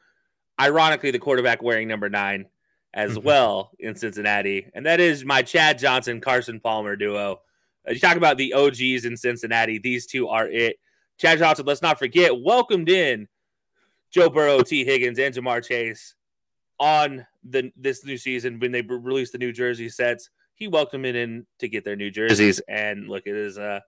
[0.60, 2.46] Ironically, the quarterback wearing number nine
[2.94, 3.28] as mm-hmm.
[3.28, 7.42] well in Cincinnati, and that is my Chad Johnson Carson Palmer duo.
[7.88, 10.78] Uh, you talk about the OGs in Cincinnati; these two are it.
[11.18, 13.28] Chad Johnson, let's not forget, welcomed in
[14.12, 16.16] Joe Burrow, Tee Higgins, and Ja'Marr Chase
[16.80, 20.30] on the this new season when they released the new jersey sets
[20.60, 22.60] he welcomed it in to get their new jerseys.
[22.68, 23.80] And look, it is uh,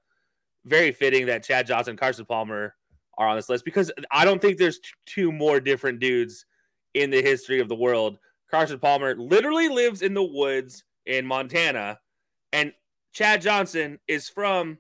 [0.66, 2.74] very fitting that Chad Johnson, and Carson Palmer
[3.18, 6.46] are on this list because I don't think there's t- two more different dudes
[6.94, 8.18] in the history of the world.
[8.50, 12.00] Carson Palmer literally lives in the woods in Montana,
[12.54, 12.74] and
[13.14, 14.78] Chad Johnson is from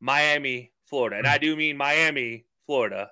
[0.00, 1.16] Miami, Florida.
[1.16, 3.10] And I do mean Miami, Florida.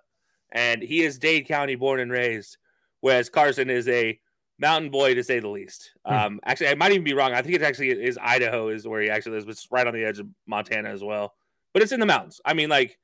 [0.53, 2.59] And he is Dade County born and raised,
[3.01, 4.19] whereas Carson is a
[4.61, 5.93] mountain boy to say the least.
[6.07, 6.15] Hmm.
[6.15, 7.33] Um, actually, I might even be wrong.
[7.33, 9.95] I think it actually is Idaho is where he actually lives, but it's right on
[9.95, 11.35] the edge of Montana as well.
[11.73, 12.41] But it's in the mountains.
[12.45, 12.99] I mean, like,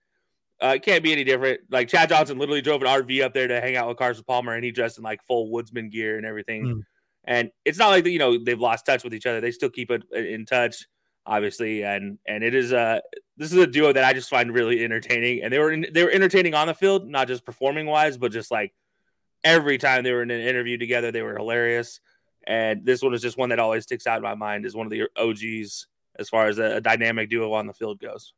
[0.62, 1.60] uh, it can't be any different.
[1.70, 4.54] Like Chad Johnson literally drove an RV up there to hang out with Carson Palmer,
[4.54, 6.64] and he dressed in like full woodsman gear and everything.
[6.64, 6.82] Mm.
[7.24, 9.90] And it's not like you know they've lost touch with each other; they still keep
[9.90, 10.86] it in touch,
[11.26, 11.84] obviously.
[11.84, 13.02] And and it is a
[13.36, 16.04] this is a duo that I just find really entertaining, and they were in, they
[16.04, 18.72] were entertaining on the field, not just performing wise, but just like
[19.46, 22.00] every time they were in an interview together, they were hilarious.
[22.46, 24.86] And this one is just one that always sticks out in my mind as one
[24.86, 25.86] of the OGs
[26.18, 28.32] as far as a, a dynamic duo on the field goes.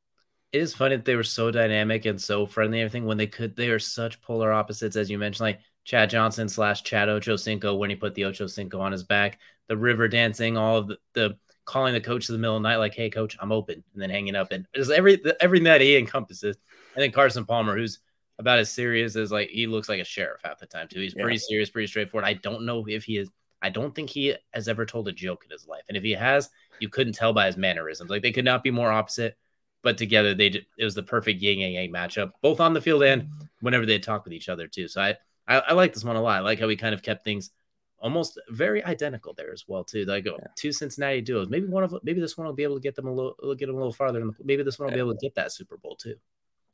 [0.53, 2.81] It is funny that they were so dynamic and so friendly.
[2.81, 5.41] And Everything when they could, they are such polar opposites, as you mentioned.
[5.41, 9.39] Like Chad Johnson slash Chad Ochocinco when he put the Ochocinco on his back,
[9.69, 12.69] the river dancing, all of the, the calling the coach in the middle of the
[12.69, 15.83] night, like, "Hey, coach, I'm open," and then hanging up, and just every everything that
[15.83, 16.57] he encompasses.
[16.95, 17.99] And then Carson Palmer, who's
[18.39, 21.01] about as serious as like he looks like a sheriff half the time too.
[21.01, 21.23] He's yeah.
[21.23, 22.27] pretty serious, pretty straightforward.
[22.27, 23.31] I don't know if he is.
[23.61, 26.13] I don't think he has ever told a joke in his life, and if he
[26.13, 28.11] has, you couldn't tell by his mannerisms.
[28.11, 29.37] Like they could not be more opposite.
[29.81, 32.81] But together, they did, it was the perfect yin and yang matchup, both on the
[32.81, 33.29] field and
[33.61, 34.89] whenever they talk with each other too.
[34.89, 35.17] So I,
[35.47, 36.39] I, I like this one a lot.
[36.39, 37.53] I like how we kind of kept things
[38.01, 40.05] almost very identical there as well too.
[40.05, 40.33] Like yeah.
[40.57, 41.49] two Cincinnati duos.
[41.49, 43.67] Maybe one of maybe this one will be able to get them a little get
[43.67, 44.31] them a little farther.
[44.43, 46.17] Maybe this one will be able to get that Super Bowl too.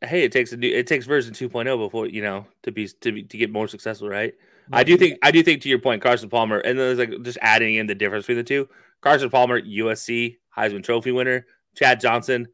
[0.07, 3.13] Hey, it takes a new, it takes version 2.0 before you know to be to
[3.13, 4.35] be to get more successful, right?
[4.73, 7.23] I do think I do think to your point, Carson Palmer, and then there's like
[7.23, 8.69] just adding in the difference between the two.
[9.01, 11.47] Carson Palmer, USC Heisman Trophy winner,
[11.77, 12.49] Chad Johnson,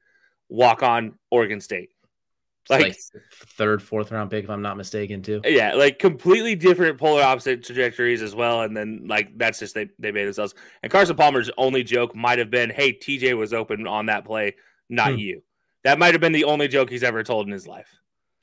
[0.49, 1.91] walk on Oregon State.
[2.69, 2.99] Like, like,
[3.57, 5.41] third, fourth round pick, if I'm not mistaken, too.
[5.45, 8.63] Yeah, like completely different polar opposite trajectories as well.
[8.63, 10.55] And then like that's just they they made themselves.
[10.83, 14.55] And Carson Palmer's only joke might have been, "Hey, TJ was open on that play,
[14.89, 15.19] not hmm.
[15.19, 15.43] you."
[15.85, 17.89] That might have been the only joke he's ever told in his life.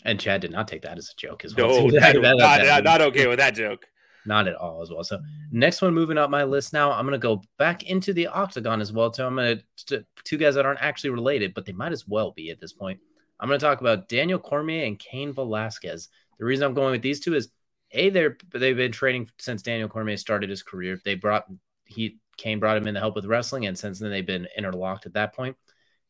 [0.06, 1.88] And Chad did not take that as a joke as well.
[1.88, 3.86] No, that, that, not, not, not okay with that joke.
[4.26, 5.04] Not at all as well.
[5.04, 5.20] So
[5.52, 8.92] next one moving up my list now, I'm gonna go back into the octagon as
[8.92, 9.10] well.
[9.10, 9.24] Too.
[9.24, 12.60] I'm gonna two guys that aren't actually related, but they might as well be at
[12.60, 13.00] this point.
[13.40, 16.10] I'm going to talk about Daniel Cormier and Cain Velasquez.
[16.40, 17.50] The reason I'm going with these two is
[17.92, 21.00] a they're they've been training since Daniel Cormier started his career.
[21.04, 21.46] They brought
[21.86, 25.06] he Cain brought him in to help with wrestling, and since then they've been interlocked
[25.06, 25.56] at that point.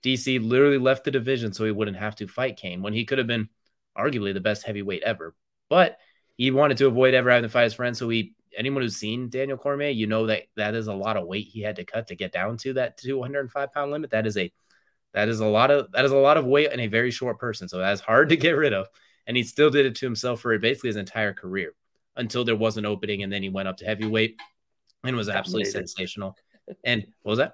[0.03, 3.17] DC literally left the division so he wouldn't have to fight Cain when he could
[3.17, 3.49] have been
[3.97, 5.35] arguably the best heavyweight ever.
[5.69, 5.97] But
[6.37, 7.97] he wanted to avoid ever having to fight his friend.
[7.97, 11.27] So he anyone who's seen Daniel Cormier, you know that that is a lot of
[11.27, 14.11] weight he had to cut to get down to that 205 pound limit.
[14.11, 14.51] That is a
[15.13, 17.39] that is a lot of that is a lot of weight in a very short
[17.39, 17.67] person.
[17.67, 18.87] So that's hard to get rid of.
[19.25, 21.73] And he still did it to himself for basically his entire career
[22.15, 24.39] until there was an opening, and then he went up to heavyweight
[25.03, 26.35] and was absolutely sensational.
[26.83, 27.53] And what was that?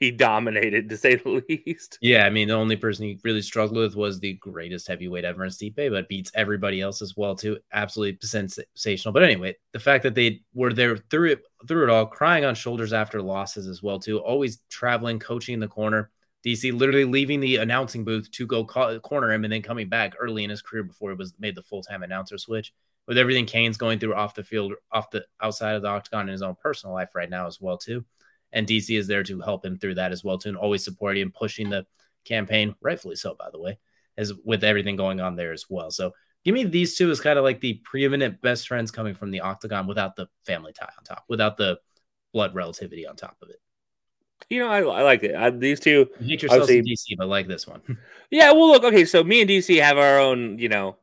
[0.00, 1.98] He dominated to say the least.
[2.02, 5.44] Yeah, I mean the only person he really struggled with was the greatest heavyweight ever
[5.44, 7.58] in Stipe, but beats everybody else as well too.
[7.72, 9.12] Absolutely sensational.
[9.12, 12.54] But anyway, the fact that they were there through it through it all, crying on
[12.54, 16.10] shoulders after losses as well too, always traveling, coaching in the corner
[16.44, 20.14] DC literally leaving the announcing booth to go call, corner him and then coming back
[20.18, 22.72] early in his career before it was made the full time announcer switch.
[23.06, 26.32] With everything Cain's going through off the field, off the outside of the octagon in
[26.32, 28.04] his own personal life right now as well too,
[28.52, 31.22] and DC is there to help him through that as well too, and always supporting
[31.22, 31.86] him, pushing the
[32.24, 33.78] campaign, rightfully so by the way,
[34.16, 35.90] as with everything going on there as well.
[35.90, 36.12] So
[36.44, 39.40] give me these two as kind of like the preeminent best friends coming from the
[39.40, 41.78] octagon without the family tie on top, without the
[42.32, 43.60] blood relativity on top of it.
[44.48, 45.34] You know, I, I like it.
[45.34, 46.08] I, these two.
[46.18, 47.82] You hate yourself in DC, but like this one.
[48.30, 50.58] yeah, well, look, okay, so me and DC have our own.
[50.58, 50.96] You know,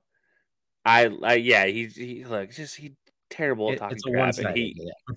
[0.83, 2.95] I, I yeah, he's he like just he
[3.29, 4.73] terrible at talking crap, and he.
[4.75, 5.15] Yeah.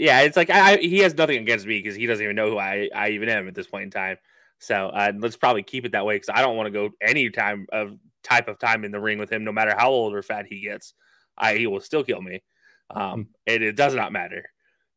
[0.00, 2.58] Yeah, it's like I, he has nothing against me because he doesn't even know who
[2.58, 4.16] I, I even am at this point in time.
[4.58, 7.28] So uh, let's probably keep it that way because I don't want to go any
[7.28, 10.22] time of type of time in the ring with him, no matter how old or
[10.22, 10.94] fat he gets.
[11.36, 12.42] I he will still kill me,
[12.88, 13.22] um, hmm.
[13.46, 14.46] and it does not matter.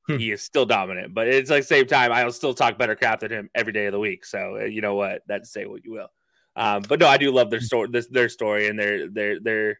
[0.07, 0.17] Hmm.
[0.17, 1.13] he is still dominant.
[1.13, 3.93] But it's like same time, I'll still talk better crap than him every day of
[3.93, 4.25] the week.
[4.25, 5.21] So uh, you know what?
[5.27, 6.09] That's say what you will.
[6.55, 7.65] Um, but no, I do love their hmm.
[7.65, 9.79] story, this their story, and their their their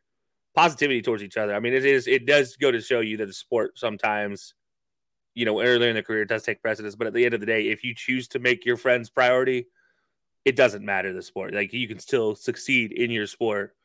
[0.54, 1.56] positivity towards each other.
[1.56, 4.54] I mean, it is it does go to show you that the sport sometimes,
[5.34, 6.96] you know, earlier in the career does take precedence.
[6.96, 9.68] But at the end of the day, if you choose to make your friends priority,
[10.46, 11.54] it doesn't matter the sport.
[11.54, 13.76] Like you can still succeed in your sport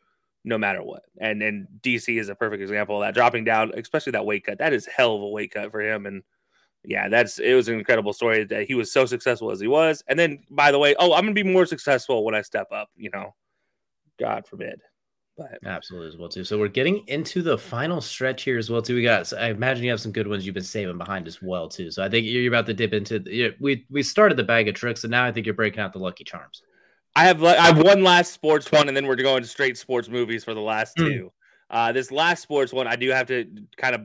[0.44, 1.02] no matter what.
[1.18, 3.14] And and DC is a perfect example of that.
[3.14, 6.06] Dropping down, especially that weight cut, that is hell of a weight cut for him.
[6.06, 6.22] And
[6.84, 10.02] yeah, that's it was an incredible story that he was so successful as he was.
[10.06, 12.90] And then by the way, oh, I'm gonna be more successful when I step up,
[12.96, 13.34] you know.
[14.18, 14.80] God forbid.
[15.38, 16.42] But absolutely as well too.
[16.42, 18.96] So we're getting into the final stretch here as well too.
[18.96, 19.28] We got.
[19.28, 21.92] So I imagine you have some good ones you've been saving behind as well too.
[21.92, 23.20] So I think you're about to dip into.
[23.20, 25.92] The, we we started the bag of tricks, and now I think you're breaking out
[25.92, 26.62] the lucky charms.
[27.14, 30.42] I have I have one last sports one, and then we're going straight sports movies
[30.42, 31.06] for the last mm.
[31.06, 31.32] two.
[31.70, 34.02] Uh, this last sports one, I do have to kind of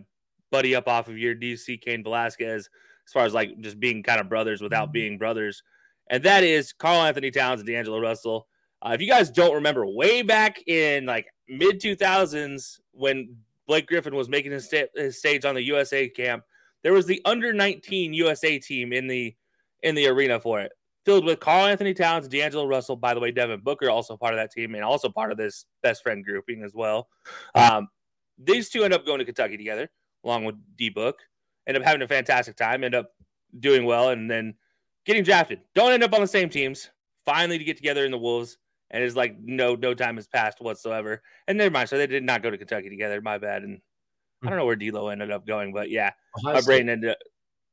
[0.51, 2.69] buddy up off of your DC Cain Velasquez
[3.07, 4.93] as far as like just being kind of brothers without mm.
[4.93, 5.63] being brothers,
[6.11, 8.47] and that is Karl-Anthony Towns and D'Angelo Russell.
[8.85, 13.87] Uh, if you guys don't remember, way back in like mid two thousands when Blake
[13.87, 16.43] Griffin was making his, his stage on the USA camp,
[16.83, 19.35] there was the under nineteen USA team in the
[19.81, 20.71] in the arena for it
[21.05, 22.95] filled with Karl-Anthony Towns, D'Angelo Russell.
[22.95, 25.65] By the way, Devin Booker also part of that team and also part of this
[25.81, 27.07] best friend grouping as well.
[27.55, 27.87] Um,
[28.37, 29.89] these two end up going to Kentucky together,
[30.23, 31.19] along with D Book.
[31.67, 32.83] End up having a fantastic time.
[32.83, 33.11] End up
[33.59, 34.55] doing well, and then
[35.05, 35.59] getting drafted.
[35.75, 36.89] Don't end up on the same teams.
[37.25, 38.57] Finally, to get together in the Wolves,
[38.93, 41.21] and it's like no no time has passed whatsoever.
[41.47, 41.89] And never mind.
[41.89, 43.19] So they did not go to Kentucky together.
[43.19, 43.63] My bad.
[43.63, 43.81] And
[44.43, 46.67] I don't know where D'Lo ended up going, but yeah, Ohio my State.
[46.67, 47.17] brain ended up.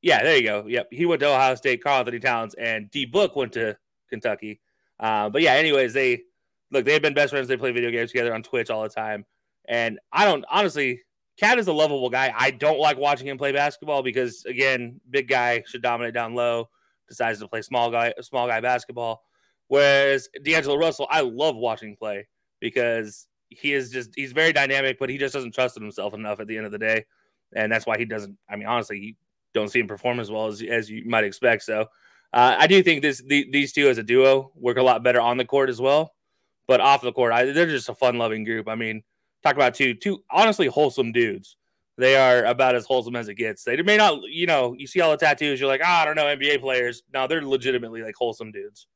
[0.03, 0.65] Yeah, there you go.
[0.67, 1.85] Yep, he went to Ohio State.
[1.85, 3.77] Karl-Anthony Towns and D Book went to
[4.09, 4.61] Kentucky.
[4.99, 6.23] Uh, but yeah, anyways, they
[6.71, 6.87] look.
[6.87, 7.49] They've been best friends.
[7.49, 9.27] They play video games together on Twitch all the time.
[9.69, 11.03] And I don't honestly.
[11.39, 12.35] KAT is a lovable guy.
[12.37, 16.69] I don't like watching him play basketball because again, big guy should dominate down low.
[17.09, 19.23] Decides to play small guy, small guy basketball.
[19.71, 22.27] Whereas D'Angelo Russell, I love watching play
[22.59, 26.49] because he is just he's very dynamic, but he just doesn't trust himself enough at
[26.49, 27.05] the end of the day,
[27.55, 28.37] and that's why he doesn't.
[28.51, 29.15] I mean, honestly, you
[29.55, 31.63] don't see him perform as well as as you might expect.
[31.63, 31.83] So,
[32.33, 35.21] uh, I do think this the, these two as a duo work a lot better
[35.21, 36.15] on the court as well,
[36.67, 38.67] but off the court, I, they're just a fun loving group.
[38.67, 39.05] I mean,
[39.45, 41.57] talk about two two honestly wholesome dudes.
[41.97, 43.63] They are about as wholesome as it gets.
[43.63, 46.17] They may not, you know, you see all the tattoos, you're like, oh, I don't
[46.17, 47.05] know, NBA players.
[47.15, 48.89] No, they're legitimately like wholesome dudes.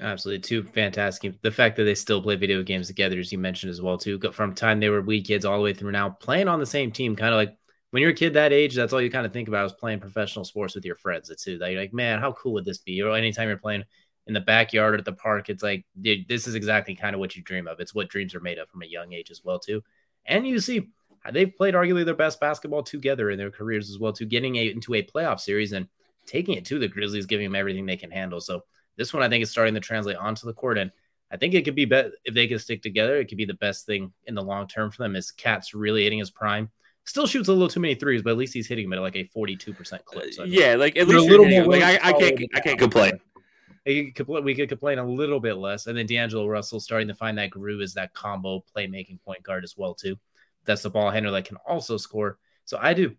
[0.00, 1.40] Absolutely, two fantastic.
[1.42, 4.18] The fact that they still play video games together, as you mentioned as well, too,
[4.32, 6.90] from time they were wee kids all the way through now, playing on the same
[6.90, 7.56] team, kind of like
[7.90, 10.00] when you're a kid that age, that's all you kind of think about is playing
[10.00, 11.28] professional sports with your friends.
[11.30, 11.58] It's too.
[11.60, 13.02] You're like, man, how cool would this be?
[13.02, 13.84] Or anytime you're playing
[14.26, 17.20] in the backyard or at the park, it's like, dude, this is exactly kind of
[17.20, 17.80] what you dream of.
[17.80, 19.84] It's what dreams are made of from a young age as well, too.
[20.24, 20.88] And you see,
[21.30, 24.70] they've played arguably their best basketball together in their careers as well, too, getting a,
[24.70, 25.86] into a playoff series and
[26.24, 28.40] taking it to the Grizzlies, giving them everything they can handle.
[28.40, 28.62] So
[28.96, 30.90] this one I think is starting to translate onto the court, and
[31.30, 33.16] I think it could be bet if they can stick together.
[33.16, 35.16] It could be the best thing in the long term for them.
[35.16, 36.70] Is KAT's really hitting his prime?
[37.04, 39.16] Still shoots a little too many threes, but at least he's hitting them at like
[39.16, 40.32] a forty-two percent clip.
[40.34, 43.18] So yeah, like at least a little more like I, I can't I can't complain.
[43.86, 47.14] we could, we could complain a little bit less, and then D'Angelo Russell starting to
[47.14, 50.16] find that groove as that combo playmaking point guard as well too.
[50.64, 52.38] That's the ball handler that can also score.
[52.64, 53.16] So I do,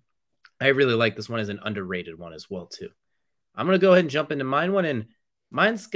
[0.61, 2.89] I really like this one as an underrated one as well too.
[3.55, 5.07] I'm gonna go ahead and jump into mine one, and
[5.53, 5.87] mine's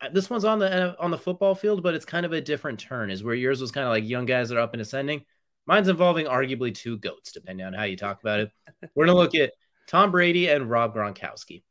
[0.00, 2.40] uh, this one's on the uh, on the football field, but it's kind of a
[2.40, 3.10] different turn.
[3.10, 5.24] Is where yours was kind of like young guys that are up and ascending.
[5.66, 8.50] Mine's involving arguably two goats, depending on how you talk about it.
[8.94, 9.52] We're gonna look at
[9.88, 11.62] Tom Brady and Rob Gronkowski.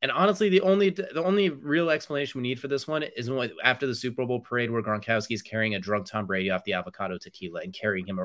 [0.00, 3.50] And honestly, the only the only real explanation we need for this one is when,
[3.62, 6.72] after the Super Bowl parade where Gronkowski is carrying a drunk Tom Brady off the
[6.72, 8.18] avocado tequila and carrying him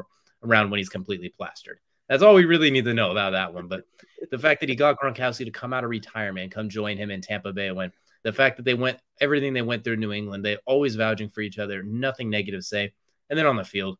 [0.43, 1.79] around when he's completely plastered.
[2.09, 3.67] That's all we really need to know about that one.
[3.67, 3.83] But
[4.31, 7.11] the fact that he got Gronkowski to come out of retirement and come join him
[7.11, 7.91] in Tampa Bay when
[8.27, 11.39] the fact that they went everything they went through New England, they always vouching for
[11.39, 12.91] each other, nothing negative say.
[13.29, 13.97] And then on the field,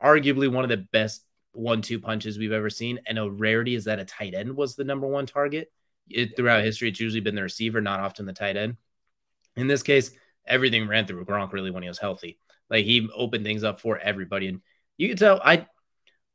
[0.00, 3.00] arguably one of the best one-two punches we've ever seen.
[3.08, 5.72] And a rarity is that a tight end was the number one target.
[6.08, 8.76] It, throughout history, it's usually been the receiver, not often the tight end.
[9.56, 10.12] In this case,
[10.46, 12.38] everything ran through Gronk really when he was healthy.
[12.70, 14.60] Like he opened things up for everybody, and
[14.96, 15.40] you can tell.
[15.44, 15.66] I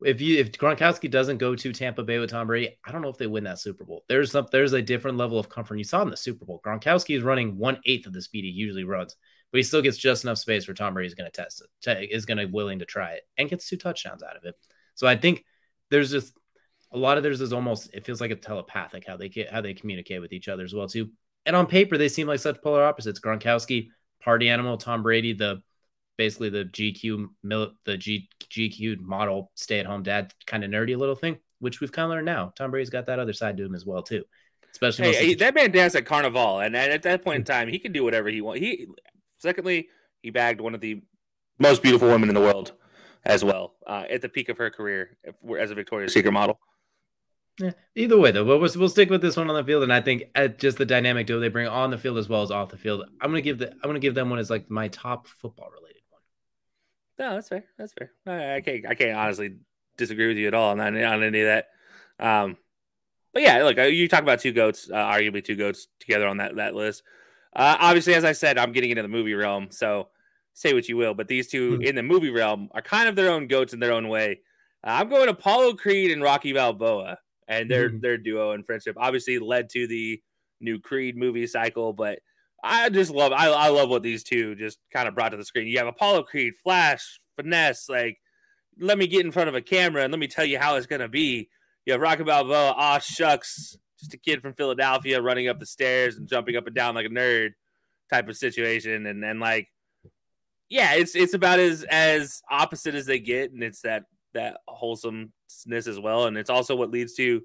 [0.03, 3.09] if you if Gronkowski doesn't go to Tampa Bay with Tom Brady, I don't know
[3.09, 4.03] if they win that Super Bowl.
[4.07, 5.77] There's some there's a different level of comfort.
[5.77, 8.49] You saw in the Super Bowl, Gronkowski is running one eighth of the speed he
[8.49, 9.15] usually runs,
[9.51, 12.11] but he still gets just enough space where Tom Brady is going to test it,
[12.11, 14.55] is going to willing to try it, and gets two touchdowns out of it.
[14.95, 15.45] So I think
[15.89, 16.33] there's just
[16.91, 19.73] a lot of there's is almost it feels like a telepathic how they how they
[19.73, 21.09] communicate with each other as well too.
[21.45, 23.19] And on paper, they seem like such polar opposites.
[23.19, 23.89] Gronkowski,
[24.21, 25.63] party animal, Tom Brady, the
[26.21, 27.29] basically the GQ
[27.83, 31.91] the G, GQ model stay at home dad kind of nerdy little thing, which we've
[31.91, 32.53] kind of learned now.
[32.55, 34.23] Tom Brady's got that other side to him as well too.
[34.71, 37.91] Especially hey, that man danced at Carnival, and at that point in time, he can
[37.91, 38.61] do whatever he wants.
[38.61, 38.85] He
[39.39, 39.89] secondly,
[40.21, 41.01] he bagged one of the
[41.57, 42.73] most beautiful women in the world
[43.25, 45.17] as well uh, at the peak of her career
[45.59, 46.59] as a Victoria's Secret model.
[47.59, 47.71] Yeah.
[47.95, 50.01] Either way, though, but we'll, we'll stick with this one on the field, and I
[50.01, 52.69] think at just the dynamic duo they bring on the field as well as off
[52.69, 53.05] the field.
[53.19, 55.90] I'm gonna give the I'm gonna give them one as like my top football related.
[57.21, 57.65] No, that's fair.
[57.77, 58.11] That's fair.
[58.25, 59.57] I, I can't I can't honestly
[59.95, 61.67] disagree with you at all on, on any of that.
[62.19, 62.57] Um,
[63.31, 66.37] but yeah, look, uh, you talk about two goats, uh, arguably two goats together on
[66.37, 67.03] that that list.
[67.55, 70.07] Uh, obviously, as I said, I'm getting into the movie realm, so
[70.55, 71.81] say what you will, but these 2 mm-hmm.
[71.83, 74.39] in the movie realm are kind of their own goats in their own way.
[74.83, 77.99] Uh, I'm going Apollo Creed and Rocky Balboa and their mm-hmm.
[77.99, 80.19] their duo and friendship obviously led to the
[80.59, 81.93] new Creed movie cycle.
[81.93, 82.19] But
[82.63, 85.45] I just love I, I love what these two just kind of brought to the
[85.45, 85.67] screen.
[85.67, 88.19] You have Apollo Creed, Flash, finesse, like
[88.79, 90.87] let me get in front of a camera and let me tell you how it's
[90.87, 91.49] gonna be.
[91.85, 96.17] You have Rocky Balboa, ah shucks, just a kid from Philadelphia running up the stairs
[96.17, 97.51] and jumping up and down like a nerd
[98.11, 99.67] type of situation, and then like
[100.69, 105.31] yeah, it's it's about as as opposite as they get, and it's that that wholesomeness
[105.67, 106.27] as well.
[106.27, 107.41] And it's also what leads to,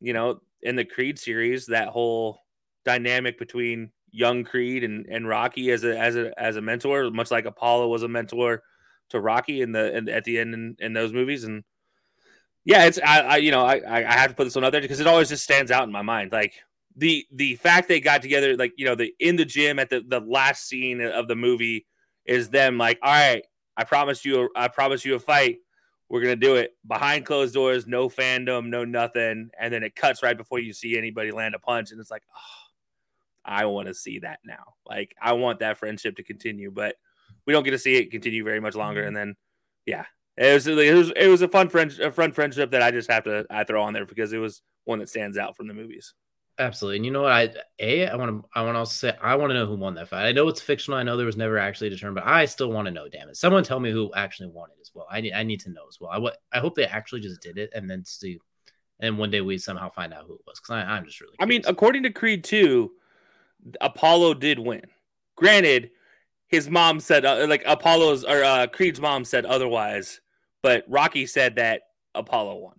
[0.00, 2.40] you know, in the Creed series, that whole
[2.84, 7.30] dynamic between young Creed and, and Rocky as a as a as a mentor, much
[7.30, 8.62] like Apollo was a mentor
[9.10, 11.44] to Rocky in the in, at the end in, in those movies.
[11.44, 11.64] And
[12.64, 14.80] yeah, it's I, I you know I I have to put this one out there
[14.80, 16.32] because it always just stands out in my mind.
[16.32, 16.54] Like
[16.96, 20.02] the the fact they got together, like you know, the in the gym at the
[20.06, 21.86] the last scene of the movie
[22.24, 23.44] is them like, all right,
[23.76, 25.58] I promised you, I promise you a fight.
[26.08, 26.74] We're gonna do it.
[26.86, 30.96] Behind closed doors, no fandom, no nothing, and then it cuts right before you see
[30.96, 32.65] anybody land a punch, and it's like, oh,
[33.46, 34.74] I want to see that now.
[34.86, 36.96] Like I want that friendship to continue, but
[37.46, 39.00] we don't get to see it continue very much longer.
[39.00, 39.08] Mm-hmm.
[39.08, 39.36] And then,
[39.86, 40.04] yeah,
[40.36, 43.10] it was it was it was a fun friend a fun friendship that I just
[43.10, 45.74] have to I throw on there because it was one that stands out from the
[45.74, 46.14] movies.
[46.58, 46.96] Absolutely.
[46.96, 47.32] And you know what?
[47.32, 49.76] I a I want to I want to also say I want to know who
[49.76, 50.26] won that fight.
[50.26, 50.98] I know it's fictional.
[50.98, 53.08] I know there was never actually a determined, but I still want to know.
[53.08, 53.36] Damn it!
[53.36, 55.06] Someone tell me who actually won it as well.
[55.10, 56.10] I need I need to know as well.
[56.10, 58.38] I what I hope they actually just did it and then see,
[59.00, 61.36] and one day we somehow find out who it was because I'm just really.
[61.36, 61.46] Curious.
[61.46, 62.92] I mean, according to Creed two,
[63.80, 64.82] Apollo did win.
[65.36, 65.90] Granted,
[66.48, 70.20] his mom said uh, like Apollo's or uh, Creed's mom said otherwise,
[70.62, 71.82] but Rocky said that
[72.14, 72.74] Apollo won.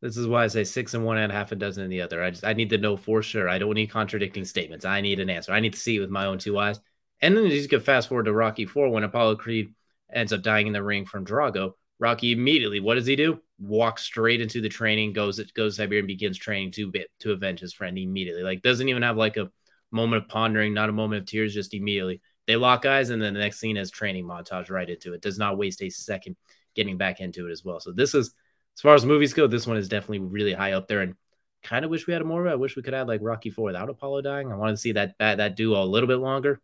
[0.00, 2.22] This is why I say six and one and half a dozen in the other.
[2.22, 3.48] I just I need to know for sure.
[3.48, 4.84] I don't need contradicting statements.
[4.84, 5.52] I need an answer.
[5.52, 6.80] I need to see it with my own two eyes.
[7.20, 9.72] And then you just get fast forward to Rocky Four when Apollo Creed
[10.12, 11.74] ends up dying in the ring from Drago.
[12.00, 13.40] Rocky immediately, what does he do?
[13.60, 17.60] Walks straight into the training, goes goes Siberia and begins training to bit to avenge
[17.60, 18.42] his friend immediately.
[18.42, 19.52] Like doesn't even have like a
[19.92, 22.20] moment of pondering, not a moment of tears, just immediately.
[22.46, 25.22] They lock eyes, and then the next scene is training montage right into it.
[25.22, 26.36] Does not waste a second
[26.74, 27.78] getting back into it as well.
[27.78, 28.34] So this is
[28.74, 31.00] as far as movies go, this one is definitely really high up there.
[31.02, 31.14] And
[31.62, 32.48] kind of wish we had more.
[32.48, 34.50] I wish we could have like Rocky Four without Apollo dying.
[34.50, 36.60] I wanted to see that that, that duo a little bit longer.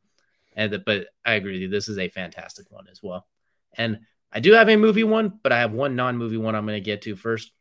[0.56, 1.68] And the, but I agree with you.
[1.68, 3.26] This is a fantastic one as well.
[3.74, 4.00] And
[4.32, 6.84] I do have a movie one, but I have one non-movie one I'm going to
[6.84, 7.52] get to first.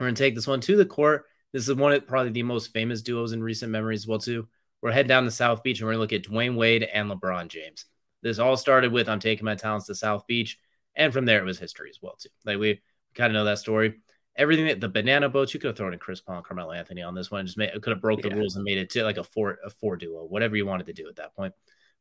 [0.00, 1.26] We're going to take this one to the court.
[1.52, 4.48] This is one of probably the most famous duos in recent memories as well too.
[4.82, 7.10] We're heading down to South Beach and we're going to look at Dwyane Wade and
[7.10, 7.86] LeBron James.
[8.22, 10.58] This all started with I'm taking my talents to South Beach,
[10.94, 12.28] and from there it was history as well too.
[12.44, 12.80] Like we
[13.14, 13.94] kind of know that story.
[14.36, 17.02] Everything that the banana boats, you could have thrown in Chris Paul and Carmelo Anthony
[17.02, 17.44] on this one.
[17.44, 18.36] Just made, could have broke the yeah.
[18.36, 20.92] rules and made it to like a four a four duo, whatever you wanted to
[20.92, 21.52] do at that point.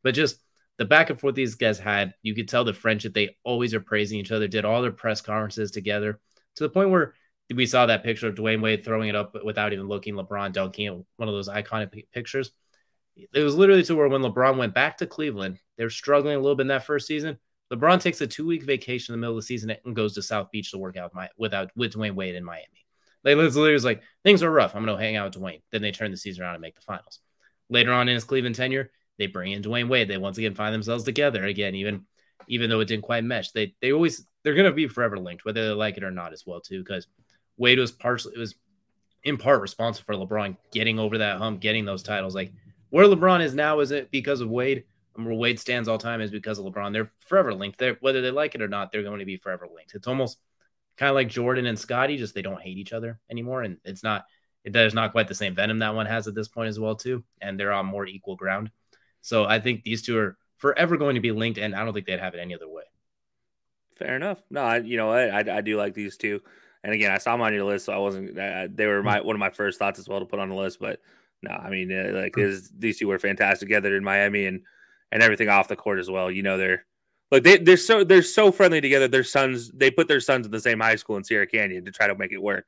[0.04, 0.40] But just
[0.78, 3.14] the back and forth these guys had, you could tell the friendship.
[3.14, 4.48] They always are praising each other.
[4.48, 6.20] Did all their press conferences together
[6.56, 7.16] to the point where
[7.54, 10.16] we saw that picture of Dwyane Wade throwing it up without even looking.
[10.16, 12.52] LeBron dunking one of those iconic pictures.
[13.16, 16.40] It was literally to where when LeBron went back to Cleveland, they were struggling a
[16.40, 17.38] little bit in that first season.
[17.72, 20.22] LeBron takes a two week vacation in the middle of the season and goes to
[20.22, 22.86] South Beach to work out my, without, with Dwyane Wade in Miami.
[23.24, 24.76] Like literally was like things are rough.
[24.76, 25.62] I'm gonna hang out with Dwyane.
[25.72, 27.20] Then they turn the season around and make the finals.
[27.70, 30.08] Later on in his Cleveland tenure, they bring in Dwyane Wade.
[30.08, 32.06] They once again find themselves together again, even
[32.48, 33.52] even though it didn't quite mesh.
[33.52, 36.46] They they always they're gonna be forever linked, whether they like it or not, as
[36.46, 36.80] well too.
[36.80, 37.08] Because
[37.58, 38.56] Wade was partially was
[39.24, 42.34] in part responsible for LeBron getting over that hump, getting those titles.
[42.34, 42.52] Like
[42.92, 44.84] where LeBron is now, is it because of Wade?
[45.16, 46.94] And where Wade stands all time is because of LeBron.
[46.94, 47.80] They're forever linked.
[47.80, 49.96] They're, whether they like it or not, they're going to be forever linked.
[49.96, 50.38] It's almost
[50.98, 53.64] kind of like Jordan and Scottie, just they don't hate each other anymore.
[53.64, 54.26] And it's not,
[54.64, 56.96] it does not quite the same venom that one has at this point as well,
[56.96, 57.24] too.
[57.42, 58.70] And they're on more equal ground.
[59.22, 62.06] So I think these two are forever going to be linked, and I don't think
[62.06, 62.84] they'd have it any other way.
[63.98, 64.42] Fair enough.
[64.50, 66.42] No, I, you know, I, I, I do like these two.
[66.84, 68.38] And again, I saw them on your list, so I wasn't.
[68.38, 70.56] Uh, they were my one of my first thoughts as well to put on the
[70.56, 70.80] list.
[70.80, 71.00] But
[71.44, 72.54] no, I mean, uh, like hmm.
[72.78, 74.62] these two were fantastic together in Miami, and
[75.12, 76.30] and everything off the court as well.
[76.30, 76.86] You know, they're
[77.32, 79.08] like they they're so they're so friendly together.
[79.08, 81.92] Their sons they put their sons in the same high school in Sierra Canyon to
[81.92, 82.68] try to make it work.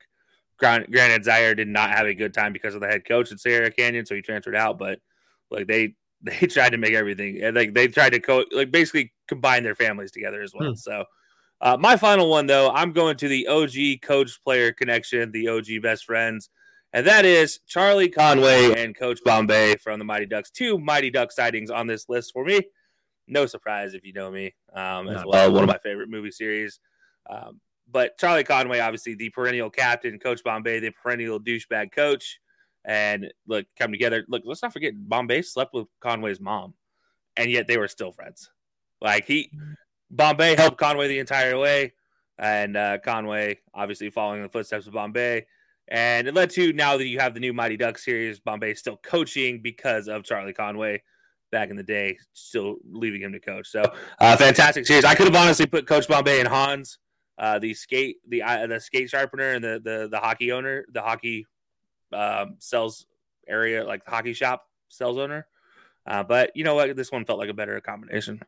[0.58, 3.70] Granted, Zaire did not have a good time because of the head coach at Sierra
[3.70, 4.78] Canyon, so he transferred out.
[4.78, 4.98] But
[5.50, 9.62] like they they tried to make everything like they tried to co like basically combine
[9.62, 10.70] their families together as well.
[10.70, 10.74] Hmm.
[10.74, 11.04] So.
[11.60, 15.66] Uh, my final one, though, I'm going to the OG coach player connection, the OG
[15.82, 16.50] best friends,
[16.94, 20.48] and that is Charlie Conway and Coach Bombay from the Mighty Ducks.
[20.48, 22.60] Two Mighty Duck sightings on this list for me.
[23.26, 25.52] No surprise if you know me um, as well.
[25.52, 26.78] One of my favorite movie series.
[27.28, 32.38] Um, but Charlie Conway, obviously the perennial captain, Coach Bombay, the perennial douchebag coach,
[32.84, 34.24] and look, come together.
[34.28, 36.74] Look, let's not forget Bombay slept with Conway's mom,
[37.36, 38.50] and yet they were still friends.
[39.00, 39.50] Like he,
[40.12, 41.94] Bombay helped Conway the entire way,
[42.38, 45.46] and uh, Conway obviously following the footsteps of Bombay
[45.88, 48.96] and it led to now that you have the new Mighty Duck series, Bombay still
[48.96, 51.02] coaching because of Charlie Conway
[51.52, 53.68] back in the day, still leaving him to coach.
[53.68, 53.82] So
[54.20, 55.04] uh, fantastic series.
[55.04, 56.98] I could have honestly put Coach Bombay and Hans,
[57.38, 61.02] uh, the skate, the uh, the skate sharpener and the the the hockey owner, the
[61.02, 61.46] hockey
[62.12, 63.06] um, sells
[63.46, 65.46] area, like the hockey shop sales owner.
[66.06, 66.94] Uh, but you know what?
[66.96, 68.42] This one felt like a better combination.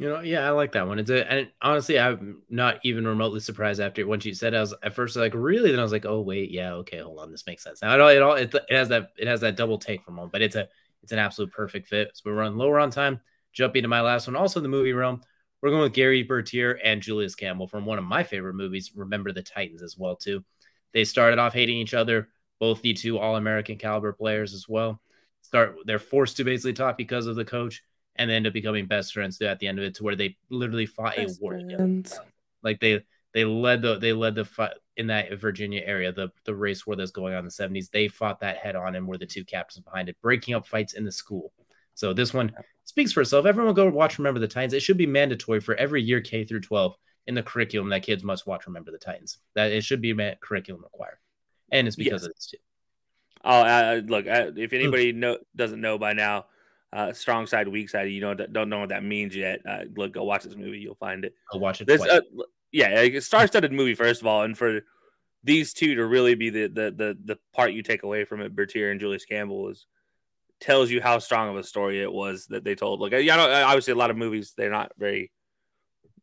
[0.00, 0.98] You know, yeah, I like that one.
[0.98, 4.54] It's a, and honestly, I'm not even remotely surprised after once you said.
[4.54, 5.70] It, I was at first like, really?
[5.70, 7.82] Then I was like, oh wait, yeah, okay, hold on, this makes sense.
[7.82, 10.10] Now it all, it all, it, it has that, it has that double take for
[10.10, 10.68] a moment, but it's a,
[11.02, 12.12] it's an absolute perfect fit.
[12.14, 13.20] So we're running lower on time.
[13.52, 15.20] Jumping to my last one, also in the movie realm,
[15.60, 19.32] we're going with Gary Bertier and Julius Campbell from one of my favorite movies, Remember
[19.32, 20.42] the Titans, as well too.
[20.94, 22.28] They started off hating each other,
[22.58, 24.98] both the two All American caliber players as well.
[25.42, 27.82] Start, they're forced to basically talk because of the coach
[28.20, 30.36] and they end up becoming best friends at the end of it to where they
[30.50, 32.02] literally fought best a war together.
[32.62, 33.02] Like they
[33.32, 36.96] They led the they led the fight in that Virginia area, the the race war
[36.96, 37.90] that's going on in the 70s.
[37.90, 40.92] They fought that head on and were the two captains behind it, breaking up fights
[40.92, 41.52] in the school.
[41.94, 42.52] So this one
[42.84, 43.46] speaks for itself.
[43.46, 44.74] Everyone go watch Remember the Titans.
[44.74, 46.94] It should be mandatory for every year K through 12
[47.26, 49.38] in the curriculum that kids must watch Remember the Titans.
[49.54, 51.18] That it should be a curriculum required,
[51.72, 52.28] and it's because yes.
[52.28, 52.58] of this too.
[53.42, 54.26] Oh, uh, look!
[54.26, 56.44] Uh, if anybody know, doesn't know by now,
[56.92, 58.10] uh, strong side, weak side.
[58.10, 59.60] You don't don't know what that means yet.
[59.68, 60.78] Uh, look, go watch this movie.
[60.78, 61.34] You'll find it.
[61.52, 61.86] Go watch it.
[61.86, 62.20] This, uh,
[62.72, 64.80] yeah, a star-studded movie first of all, and for
[65.42, 68.54] these two to really be the the the, the part you take away from it,
[68.54, 69.86] Bertier and Julius Campbell is
[70.60, 73.00] tells you how strong of a story it was that they told.
[73.00, 75.32] Like, yeah, obviously a lot of movies they're not very,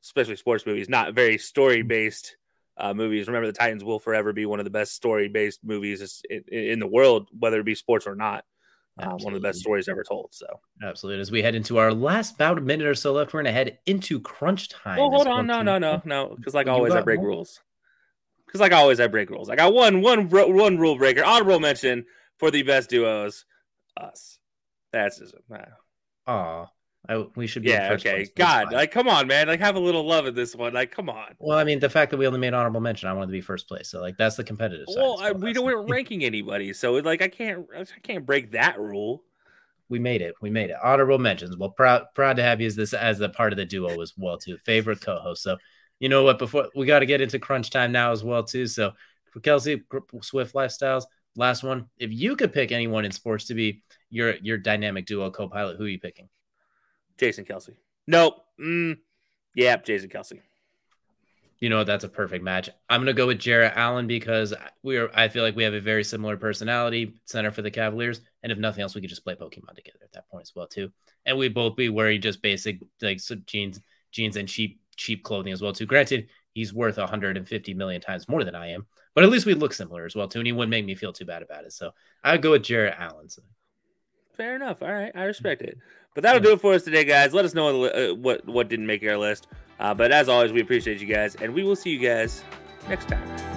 [0.03, 2.38] especially sports movies, not very story based
[2.78, 3.28] uh, movies.
[3.28, 6.80] Remember, the Titans will forever be one of the best story based movies in, in,
[6.80, 8.45] the world, whether it be sports or not.
[9.00, 10.30] Uh, one of the best stories ever told.
[10.34, 10.48] So,
[10.82, 11.22] absolutely.
[11.22, 13.78] As we head into our last about a minute or so left, we're to head
[13.86, 14.98] into crunch time.
[14.98, 17.62] Well, hold on, no, no, no, no, because like always, I break rules.
[18.45, 19.50] Because like always, I break rules.
[19.50, 21.24] I got one, one, one rule breaker.
[21.24, 22.06] Honorable mention
[22.38, 23.45] for the best duos
[23.98, 24.39] us.
[24.91, 25.36] That's just
[26.26, 26.70] ah.
[27.10, 27.70] I, we should be.
[27.70, 27.93] Yeah.
[27.93, 28.28] Okay.
[28.36, 29.47] God, like, come on, man.
[29.47, 30.74] Like, have a little love in this one.
[30.74, 31.36] Like, come on.
[31.39, 33.41] Well, I mean, the fact that we only made honorable mention, I wanted to be
[33.41, 33.89] first place.
[33.89, 35.01] So, like, that's the competitive side.
[35.01, 38.80] Well, I, we don't weren't ranking anybody, so like, I can't, I can't break that
[38.80, 39.24] rule.
[39.89, 40.36] We made it.
[40.41, 40.76] We made it.
[40.84, 41.55] Honorable mentions.
[41.55, 44.14] Well, proud, proud to have you as this as a part of the duo as
[44.18, 44.58] well too.
[44.58, 45.43] Favorite co-host.
[45.43, 45.58] So,
[45.99, 46.39] you know what?
[46.39, 48.68] Before we got to get into crunch time now as well too.
[48.68, 48.91] So,
[49.32, 49.82] for Kelce
[50.22, 51.05] Swift Lifestyles,
[51.38, 51.88] last one.
[51.97, 55.86] If you could pick anyone in sports to be your your dynamic duo co-pilot, who
[55.86, 56.28] are you picking?
[57.18, 57.76] Jason Kelce.
[58.07, 58.43] Nope.
[58.59, 58.97] Mm,
[59.55, 60.39] yeah, Jason Kelce.
[61.59, 62.70] You know that's a perfect match.
[62.88, 64.53] I'm gonna go with Jarrett Allen because
[64.84, 65.09] we are.
[65.13, 68.59] I feel like we have a very similar personality, center for the Cavaliers, and if
[68.59, 70.91] nothing else, we could just play Pokemon together at that point as well too.
[71.26, 75.61] And we both be wearing just basic like jeans, jeans and cheap cheap clothing as
[75.61, 75.88] well too.
[75.88, 79.74] Granted, he's worth 150 million times more than I am, but at least we look
[79.74, 81.74] similar as well too, and he wouldn't make me feel too bad about it.
[81.74, 81.91] So
[82.24, 83.30] I'd go with Jarrett Allen.
[83.30, 83.41] So.
[84.36, 84.84] Fair enough.
[84.84, 85.80] All right, I respect it.
[86.18, 87.32] But that'll do it for us today, guys.
[87.32, 89.45] Let us know uh, what what didn't make our list.
[89.80, 92.43] Uh, but as always, we appreciate you guys, and we will see you guys
[92.89, 93.57] next time.